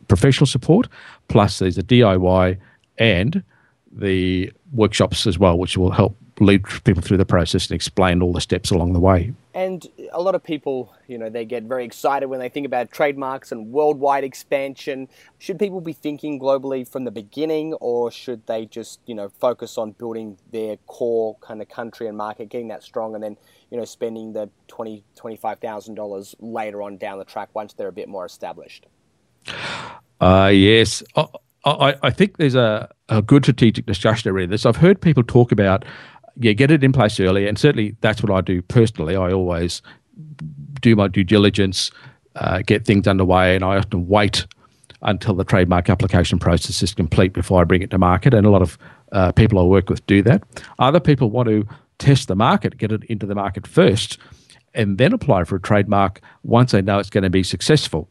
professional 0.08 0.48
support. 0.48 0.88
Plus, 1.28 1.60
there's 1.60 1.78
a 1.78 1.84
DIY 1.84 2.58
and 2.98 3.44
the 3.92 4.52
workshops 4.74 5.28
as 5.28 5.38
well, 5.40 5.58
which 5.58 5.78
will 5.78 5.92
help 5.92 6.18
lead 6.40 6.64
people 6.84 7.02
through 7.02 7.18
the 7.18 7.26
process 7.26 7.70
and 7.70 7.76
explain 7.76 8.22
all 8.22 8.34
the 8.34 8.42
steps 8.42 8.72
along 8.72 8.94
the 8.94 9.00
way. 9.00 9.32
And 9.54 9.88
a 10.12 10.20
lot 10.20 10.34
of 10.34 10.44
people, 10.44 10.92
you 11.08 11.20
know, 11.20 11.30
they 11.30 11.46
get 11.46 11.64
very 11.64 11.86
excited 11.86 12.26
when 12.26 12.40
they 12.40 12.50
think 12.50 12.66
about 12.66 12.92
trademarks 12.92 13.52
and 13.52 13.72
worldwide 13.72 14.24
expansion. 14.24 15.08
Should 15.38 15.60
people 15.60 15.80
be 15.80 15.94
thinking 15.94 16.40
globally 16.40 16.88
from 16.88 17.04
the 17.04 17.12
beginning, 17.12 17.74
or 17.76 18.10
should 18.10 18.48
they 18.48 18.66
just, 18.66 19.00
you 19.06 19.14
know, 19.14 19.30
focus 19.40 19.78
on 19.78 19.92
building 19.92 20.38
their 20.52 20.78
core 20.88 21.38
kind 21.42 21.62
of 21.62 21.70
country 21.70 22.08
and 22.08 22.18
market, 22.18 22.50
getting 22.50 22.70
that 22.70 22.82
strong, 22.82 23.14
and 23.14 23.24
then, 23.24 23.38
you 23.70 23.78
know, 23.78 23.86
spending 23.86 24.34
the 24.34 24.50
twenty 24.68 25.04
twenty 25.16 25.38
five 25.38 25.60
thousand 25.60 25.94
dollars 25.94 26.36
later 26.40 26.82
on 26.82 26.98
down 26.98 27.20
the 27.20 27.26
track 27.26 27.50
once 27.54 27.74
they're 27.74 27.90
a 27.90 27.94
bit 27.94 28.10
more 28.10 28.26
established? 28.26 28.88
Uh, 30.20 30.50
yes. 30.52 31.04
I, 31.66 31.96
I 32.02 32.10
think 32.10 32.38
there's 32.38 32.56
a, 32.56 32.90
a 33.08 33.22
good 33.22 33.46
strategic 33.46 33.86
discussion 33.86 34.32
around 34.32 34.52
this. 34.52 34.66
I've 34.66 34.78
heard 34.78 35.00
people 35.00 35.24
talk 35.24 35.52
about 35.52 35.86
yeah, 36.38 36.54
get 36.54 36.72
it 36.72 36.84
in 36.84 36.92
place 36.92 37.20
early, 37.20 37.48
and 37.48 37.58
certainly 37.58 37.96
that's 38.02 38.22
what 38.24 38.32
I 38.32 38.42
do 38.42 38.62
personally. 38.62 39.16
I 39.16 39.32
always 39.32 39.82
do 40.82 40.96
my 40.96 41.08
due 41.08 41.24
diligence, 41.24 41.92
uh, 42.36 42.62
get 42.66 42.86
things 42.86 43.08
underway, 43.08 43.56
and 43.56 43.64
I 43.64 43.78
often 43.78 44.08
wait 44.08 44.46
until 45.04 45.36
the 45.36 45.44
trademark 45.44 45.90
application 45.90 46.40
process 46.40 46.82
is 46.82 46.94
complete 46.94 47.34
before 47.34 47.62
I 47.62 47.64
bring 47.66 47.82
it 47.82 47.92
to 47.92 47.98
market. 47.98 48.34
And 48.34 48.46
a 48.46 48.50
lot 48.50 48.62
of 48.62 48.78
uh, 49.12 49.32
people 49.34 49.60
I 49.60 49.64
work 49.64 49.90
with 49.90 50.06
do 50.08 50.22
that. 50.24 50.44
Other 50.80 51.00
people 51.00 51.30
want 51.30 51.50
to 51.50 51.68
test 52.00 52.28
the 52.28 52.36
market, 52.36 52.78
get 52.78 52.92
it 52.92 53.04
into 53.06 53.26
the 53.26 53.36
market 53.36 53.68
first, 53.68 54.18
and 54.74 54.98
then 54.98 55.14
apply 55.14 55.44
for 55.44 55.58
a 55.58 55.62
trademark 55.62 56.22
once 56.44 56.72
they 56.72 56.82
know 56.82 57.00
it's 57.00 57.10
going 57.10 57.24
to 57.24 57.30
be 57.30 57.44
successful. 57.44 58.10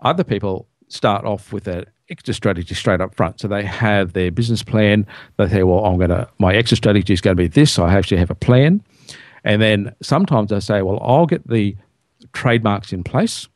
Other 0.00 0.24
people 0.24 0.68
start 0.88 1.24
off 1.24 1.52
with 1.52 1.66
a 1.66 1.86
exit 2.10 2.34
strategy 2.34 2.74
straight 2.74 3.00
up 3.00 3.14
front. 3.14 3.40
So 3.40 3.48
they 3.48 3.64
have 3.64 4.12
their 4.12 4.30
business 4.30 4.62
plan. 4.62 5.06
They 5.36 5.48
say, 5.48 5.62
well, 5.62 5.84
I'm 5.84 5.96
going 5.96 6.10
to, 6.10 6.28
my 6.38 6.54
exit 6.54 6.78
strategy 6.78 7.12
is 7.12 7.20
going 7.20 7.36
to 7.36 7.42
be 7.42 7.48
this. 7.48 7.72
So 7.72 7.84
I 7.84 7.94
actually 7.94 8.18
have 8.18 8.30
a 8.30 8.34
plan. 8.34 8.82
And 9.44 9.62
then 9.62 9.94
sometimes 10.02 10.50
they 10.50 10.60
say, 10.60 10.82
well, 10.82 10.98
I'll 11.02 11.26
get 11.26 11.46
the 11.48 11.76
trademarks 12.32 12.92
in 12.92 13.02
place, 13.02 13.48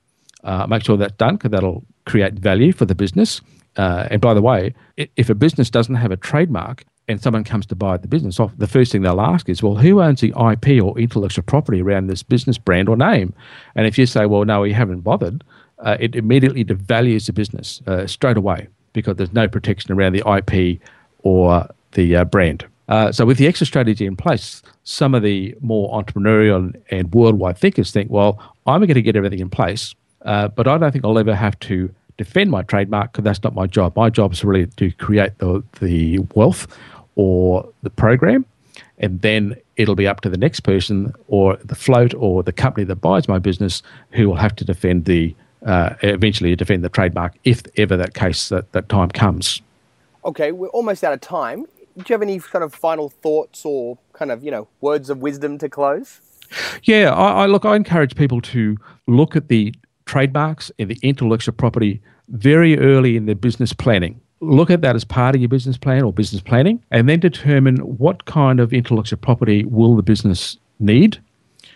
uh, 0.45 0.67
make 0.67 0.85
sure 0.85 0.97
that's 0.97 1.17
done 1.17 1.37
because 1.37 1.51
that'll 1.51 1.85
create 2.07 2.35
value 2.35 2.73
for 2.73 2.85
the 2.85 2.95
business. 2.95 3.41
Uh, 3.77 4.07
and 4.11 4.21
by 4.21 4.35
the 4.35 4.43
way, 4.43 4.75
if 4.97 5.29
a 5.29 5.35
business 5.35 5.69
doesn't 5.69 5.97
have 5.97 6.13
a 6.13 6.17
trademark 6.17 6.85
and 7.09 7.21
someone 7.21 7.45
comes 7.45 7.67
to 7.67 7.75
buy 7.75 7.97
the 7.97 8.09
business 8.09 8.39
off, 8.39 8.57
the 8.57 8.67
first 8.67 8.93
thing 8.93 9.03
they'll 9.03 9.21
ask 9.21 9.49
is, 9.49 9.63
well, 9.63 9.75
who 9.75 10.01
owns 10.01 10.21
the 10.21 10.29
IP 10.29 10.83
or 10.83 10.99
intellectual 10.99 11.45
property 11.45 11.83
around 11.83 12.07
this 12.07 12.23
business 12.23 12.57
brand 12.57 12.89
or 12.89 12.97
name? 12.97 13.35
And 13.75 13.87
if 13.87 13.99
you 13.99 14.07
say, 14.07 14.27
well, 14.27 14.45
no, 14.45 14.61
we 14.61 14.73
haven't 14.73 15.01
bothered, 15.01 15.45
uh, 15.85 15.97
it 16.01 16.17
immediately 16.17 16.65
devalues 16.65 17.27
the 17.27 17.33
business 17.33 17.83
uh, 17.87 18.07
straight 18.07 18.37
away 18.37 18.67
because 18.93 19.17
there's 19.17 19.33
no 19.33 19.47
protection 19.47 19.93
around 19.93 20.13
the 20.13 20.23
IP 20.29 20.81
or 21.23 21.69
the 21.93 22.17
uh, 22.17 22.25
brand. 22.25 22.67
Uh, 22.89 23.11
so, 23.11 23.25
with 23.25 23.39
the 23.39 23.47
exit 23.47 23.69
strategy 23.69 24.05
in 24.05 24.17
place, 24.17 24.63
some 24.83 25.15
of 25.15 25.23
the 25.23 25.55
more 25.61 25.91
entrepreneurial 25.91 26.75
and 26.91 27.13
worldwide 27.15 27.57
thinkers 27.57 27.91
think, 27.93 28.11
well, 28.11 28.39
I'm 28.67 28.81
going 28.81 28.95
to 28.95 29.03
get 29.03 29.17
everything 29.17 29.39
in 29.39 29.49
place, 29.49 29.95
uh, 30.23 30.49
but 30.49 30.69
I 30.69 30.77
don't 30.77 30.93
think 30.93 31.05
I'll 31.05 31.19
ever 31.19 31.35
have 31.35 31.59
to 31.61 31.95
defend 32.19 32.51
my 32.51 32.63
trademark 32.63 33.13
because 33.13 33.25
that's 33.25 33.43
not 33.43 33.55
my 33.55 33.67
job. 33.67 33.97
My 33.97 34.11
job 34.11 34.33
is 34.33 34.45
really 34.45 34.67
to 34.67 34.93
create 34.93 35.39
the, 35.39 35.63
the 35.81 36.19
wealth 36.35 36.67
or 37.17 37.69
the 37.83 37.91
program 37.91 38.45
and 38.99 39.21
then 39.23 39.57
it'll 39.77 39.95
be 39.95 40.07
up 40.07 40.21
to 40.21 40.31
the 40.31 40.37
next 40.37 40.61
person 40.61 41.13
or 41.29 41.57
the 41.57 41.75
float 41.75 42.15
or 42.15 42.43
the 42.43 42.53
company 42.53 42.85
that 42.85 42.97
buys 42.97 43.29
my 43.29 43.39
business 43.39 43.83
who 44.13 44.29
will 44.29 44.37
have 44.37 44.55
to 44.57 44.65
defend 44.65 45.05
the 45.05 45.35
uh, 45.65 45.95
eventually 46.03 46.55
defend 46.57 46.85
the 46.85 46.89
trademark 46.89 47.35
if 47.45 47.63
ever 47.77 47.97
that 47.97 48.15
case 48.15 48.49
that, 48.49 48.73
that 48.73 48.89
time 48.89 49.11
comes. 49.11 49.63
Okay, 50.25 50.53
we're 50.53 50.69
almost 50.69 51.05
out 51.05 51.13
of 51.13 51.21
time. 51.21 51.65
Do 51.97 52.05
you 52.09 52.15
have 52.15 52.23
any 52.23 52.39
kind 52.41 52.65
of 52.65 52.75
final 52.75 53.09
thoughts 53.09 53.65
or 53.65 53.99
kind 54.13 54.31
of 54.31 54.43
you 54.43 54.51
know 54.51 54.69
words 54.81 55.11
of 55.11 55.19
wisdom 55.19 55.59
to 55.59 55.69
close? 55.69 56.21
Yeah, 56.83 57.13
I, 57.13 57.45
I 57.45 57.47
look. 57.47 57.65
I 57.65 57.77
encourage 57.77 58.15
people 58.15 58.41
to 58.43 58.77
look 59.07 59.37
at 59.37 59.49
the 59.49 59.75
trademarks 60.07 60.71
and 60.79 60.91
the 60.91 60.99
intellectual 61.03 61.55
property 61.55 62.01
very 62.29 62.79
early 62.79 63.17
in 63.17 63.27
their 63.27 63.35
business 63.35 63.73
planning 63.73 64.21
look 64.41 64.71
at 64.71 64.83
that 64.83 64.97
as 64.97 65.05
part 65.05 65.35
of 65.35 65.41
your 65.41 65.49
business 65.49 65.77
plan 65.77 66.03
or 66.03 66.13
business 66.13 66.43
planning 66.43 66.83
and 66.91 67.09
then 67.09 67.21
determine 67.21 67.77
what 67.79 68.25
kind 68.25 68.61
of 68.61 68.73
intellectual 68.73 69.19
property 69.19 69.65
will 69.65 69.97
the 69.97 70.03
business 70.03 70.59
need 70.79 71.19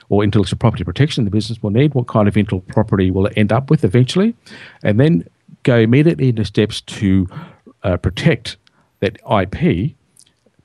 or 0.08 0.24
intellectual 0.24 0.58
property 0.58 0.84
protection 0.84 1.24
the 1.24 1.30
business 1.30 1.62
will 1.62 1.70
need 1.70 1.94
what 1.94 2.06
kind 2.06 2.28
of 2.28 2.36
intellectual 2.36 2.72
property 2.72 3.10
will 3.10 3.26
it 3.26 3.32
end 3.36 3.52
up 3.52 3.70
with 3.70 3.84
eventually 3.84 4.34
and 4.82 4.98
then 4.98 5.26
go 5.62 5.76
immediately 5.76 6.28
into 6.28 6.44
steps 6.44 6.80
to 6.82 7.28
uh, 7.82 7.96
protect 7.96 8.56
that 9.00 9.18
ip 9.42 9.92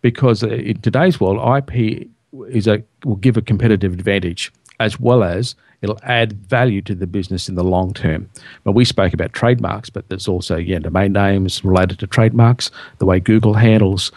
because 0.02 0.44
uh, 0.44 0.48
in 0.48 0.80
today's 0.82 1.20
world 1.20 1.40
ip 1.58 2.08
is 2.50 2.68
a 2.68 2.84
will 3.06 3.16
give 3.18 3.38
a 3.38 3.42
competitive 3.42 3.94
advantage 3.94 4.52
as 4.80 5.00
well 5.00 5.24
as 5.24 5.56
it'll 5.84 6.00
add 6.04 6.34
value 6.34 6.82
to 6.82 6.96
the 6.96 7.06
business 7.06 7.48
in 7.48 7.56
the 7.56 7.64
long 7.64 7.94
term. 7.94 8.30
Well, 8.64 8.74
we 8.74 8.86
spoke 8.86 9.14
about 9.14 9.34
trademarks, 9.34 9.90
but 9.90 10.08
there's 10.10 10.28
also 10.28 10.58
yeah, 10.58 10.80
domain 10.80 11.14
names 11.14 11.64
related 11.64 12.00
to 12.00 12.08
trademarks, 12.08 12.72
the 12.98 13.06
way 13.06 13.20
Google 13.20 13.54
handles 13.54 14.12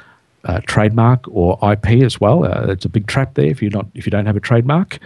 uh, 0.46 0.60
trademark 0.66 1.24
or 1.28 1.58
IP 1.62 2.02
as 2.02 2.20
well. 2.20 2.44
Uh, 2.44 2.66
it's 2.68 2.84
a 2.84 2.88
big 2.88 3.06
trap 3.06 3.34
there 3.34 3.46
if 3.46 3.60
you're 3.60 3.70
not 3.70 3.86
if 3.94 4.06
you 4.06 4.10
don't 4.10 4.26
have 4.26 4.36
a 4.36 4.40
trademark. 4.40 4.98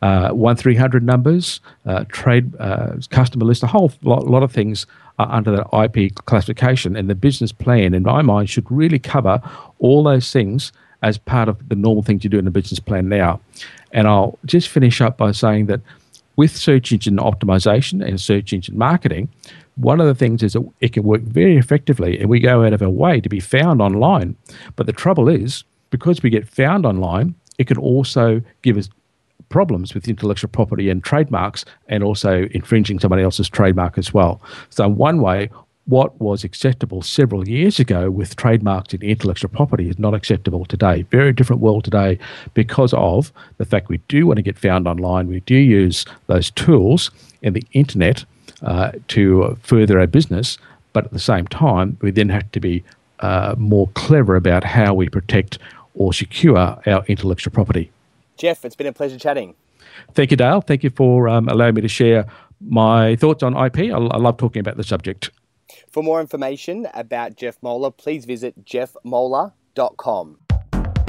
Uh, 0.00 0.30
one 0.30 0.54
three 0.54 0.76
hundred 0.76 1.02
numbers, 1.02 1.60
uh, 1.86 2.04
trade 2.08 2.54
uh, 2.60 2.94
customer 3.10 3.44
list, 3.44 3.62
a 3.64 3.66
whole 3.66 3.90
lot, 4.02 4.28
lot 4.28 4.44
of 4.44 4.52
things 4.52 4.86
are 5.18 5.28
under 5.32 5.50
that 5.50 5.66
IP 5.72 6.14
classification, 6.26 6.94
and 6.94 7.10
the 7.10 7.14
business 7.14 7.50
plan, 7.50 7.94
in 7.94 8.04
my 8.04 8.22
mind, 8.22 8.48
should 8.48 8.70
really 8.70 9.00
cover 9.00 9.40
all 9.80 10.04
those 10.04 10.30
things 10.32 10.70
as 11.02 11.18
part 11.18 11.48
of 11.48 11.68
the 11.68 11.74
normal 11.74 12.02
things 12.02 12.22
you 12.22 12.30
do 12.30 12.38
in 12.38 12.46
a 12.46 12.50
business 12.50 12.78
plan 12.78 13.08
now. 13.08 13.40
And 13.92 14.06
I'll 14.06 14.38
just 14.44 14.68
finish 14.68 15.00
up 15.00 15.16
by 15.16 15.32
saying 15.32 15.66
that 15.66 15.80
with 16.36 16.56
search 16.56 16.92
engine 16.92 17.16
optimization 17.16 18.06
and 18.06 18.20
search 18.20 18.52
engine 18.52 18.78
marketing, 18.78 19.28
one 19.78 20.00
of 20.00 20.06
the 20.06 20.14
things 20.14 20.42
is 20.42 20.54
that 20.54 20.68
it 20.80 20.92
can 20.92 21.04
work 21.04 21.22
very 21.22 21.56
effectively 21.56 22.18
and 22.18 22.28
we 22.28 22.40
go 22.40 22.64
out 22.64 22.72
of 22.72 22.82
our 22.82 22.90
way 22.90 23.20
to 23.20 23.28
be 23.28 23.40
found 23.40 23.80
online. 23.80 24.36
But 24.76 24.86
the 24.86 24.92
trouble 24.92 25.28
is, 25.28 25.64
because 25.90 26.22
we 26.22 26.30
get 26.30 26.48
found 26.48 26.84
online, 26.84 27.34
it 27.58 27.66
can 27.66 27.78
also 27.78 28.42
give 28.62 28.76
us 28.76 28.88
problems 29.48 29.94
with 29.94 30.08
intellectual 30.08 30.50
property 30.50 30.90
and 30.90 31.02
trademarks 31.02 31.64
and 31.88 32.02
also 32.02 32.46
infringing 32.50 32.98
somebody 32.98 33.22
else's 33.22 33.48
trademark 33.48 33.96
as 33.96 34.12
well. 34.12 34.42
So, 34.68 34.88
one 34.88 35.20
way, 35.20 35.48
what 35.86 36.20
was 36.20 36.44
acceptable 36.44 37.00
several 37.00 37.48
years 37.48 37.80
ago 37.80 38.10
with 38.10 38.36
trademarks 38.36 38.92
and 38.92 39.02
intellectual 39.02 39.48
property 39.48 39.88
is 39.88 39.98
not 39.98 40.12
acceptable 40.12 40.66
today. 40.66 41.02
Very 41.10 41.32
different 41.32 41.62
world 41.62 41.84
today 41.84 42.18
because 42.52 42.92
of 42.92 43.32
the 43.56 43.64
fact 43.64 43.88
we 43.88 43.96
do 44.08 44.26
want 44.26 44.36
to 44.36 44.42
get 44.42 44.58
found 44.58 44.86
online. 44.86 45.28
We 45.28 45.40
do 45.40 45.56
use 45.56 46.04
those 46.26 46.50
tools 46.50 47.10
and 47.42 47.56
the 47.56 47.64
internet 47.72 48.26
uh, 48.62 48.92
to 49.08 49.56
further 49.62 50.00
our 50.00 50.06
business, 50.06 50.58
but 50.92 51.04
at 51.04 51.12
the 51.12 51.18
same 51.18 51.46
time, 51.46 51.96
we 52.00 52.10
then 52.10 52.28
have 52.28 52.50
to 52.52 52.60
be 52.60 52.82
uh, 53.20 53.54
more 53.58 53.88
clever 53.94 54.36
about 54.36 54.64
how 54.64 54.94
we 54.94 55.08
protect 55.08 55.58
or 55.94 56.12
secure 56.12 56.56
our 56.58 57.04
intellectual 57.06 57.52
property. 57.52 57.90
Jeff, 58.36 58.64
it's 58.64 58.76
been 58.76 58.86
a 58.86 58.92
pleasure 58.92 59.18
chatting. 59.18 59.54
Thank 60.14 60.30
you, 60.30 60.36
Dale. 60.36 60.60
Thank 60.60 60.84
you 60.84 60.90
for 60.90 61.28
um, 61.28 61.48
allowing 61.48 61.74
me 61.74 61.82
to 61.82 61.88
share 61.88 62.26
my 62.60 63.16
thoughts 63.16 63.42
on 63.42 63.56
IP. 63.56 63.78
I, 63.78 63.96
I 63.96 64.16
love 64.18 64.36
talking 64.36 64.60
about 64.60 64.76
the 64.76 64.84
subject. 64.84 65.30
For 65.90 66.02
more 66.02 66.20
information 66.20 66.86
about 66.94 67.36
Jeff 67.36 67.58
Moeller, 67.62 67.90
please 67.90 68.24
visit 68.24 68.64
jeffmoeller.com. 68.64 70.38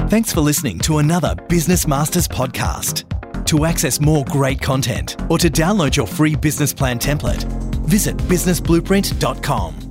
Thanks 0.08 0.32
for 0.32 0.40
listening 0.40 0.80
to 0.80 0.98
another 0.98 1.34
Business 1.48 1.86
Masters 1.86 2.26
podcast. 2.26 3.09
To 3.50 3.64
access 3.64 4.00
more 4.00 4.24
great 4.26 4.60
content 4.60 5.16
or 5.28 5.36
to 5.38 5.50
download 5.50 5.96
your 5.96 6.06
free 6.06 6.36
business 6.36 6.72
plan 6.72 7.00
template, 7.00 7.42
visit 7.82 8.16
businessblueprint.com. 8.28 9.89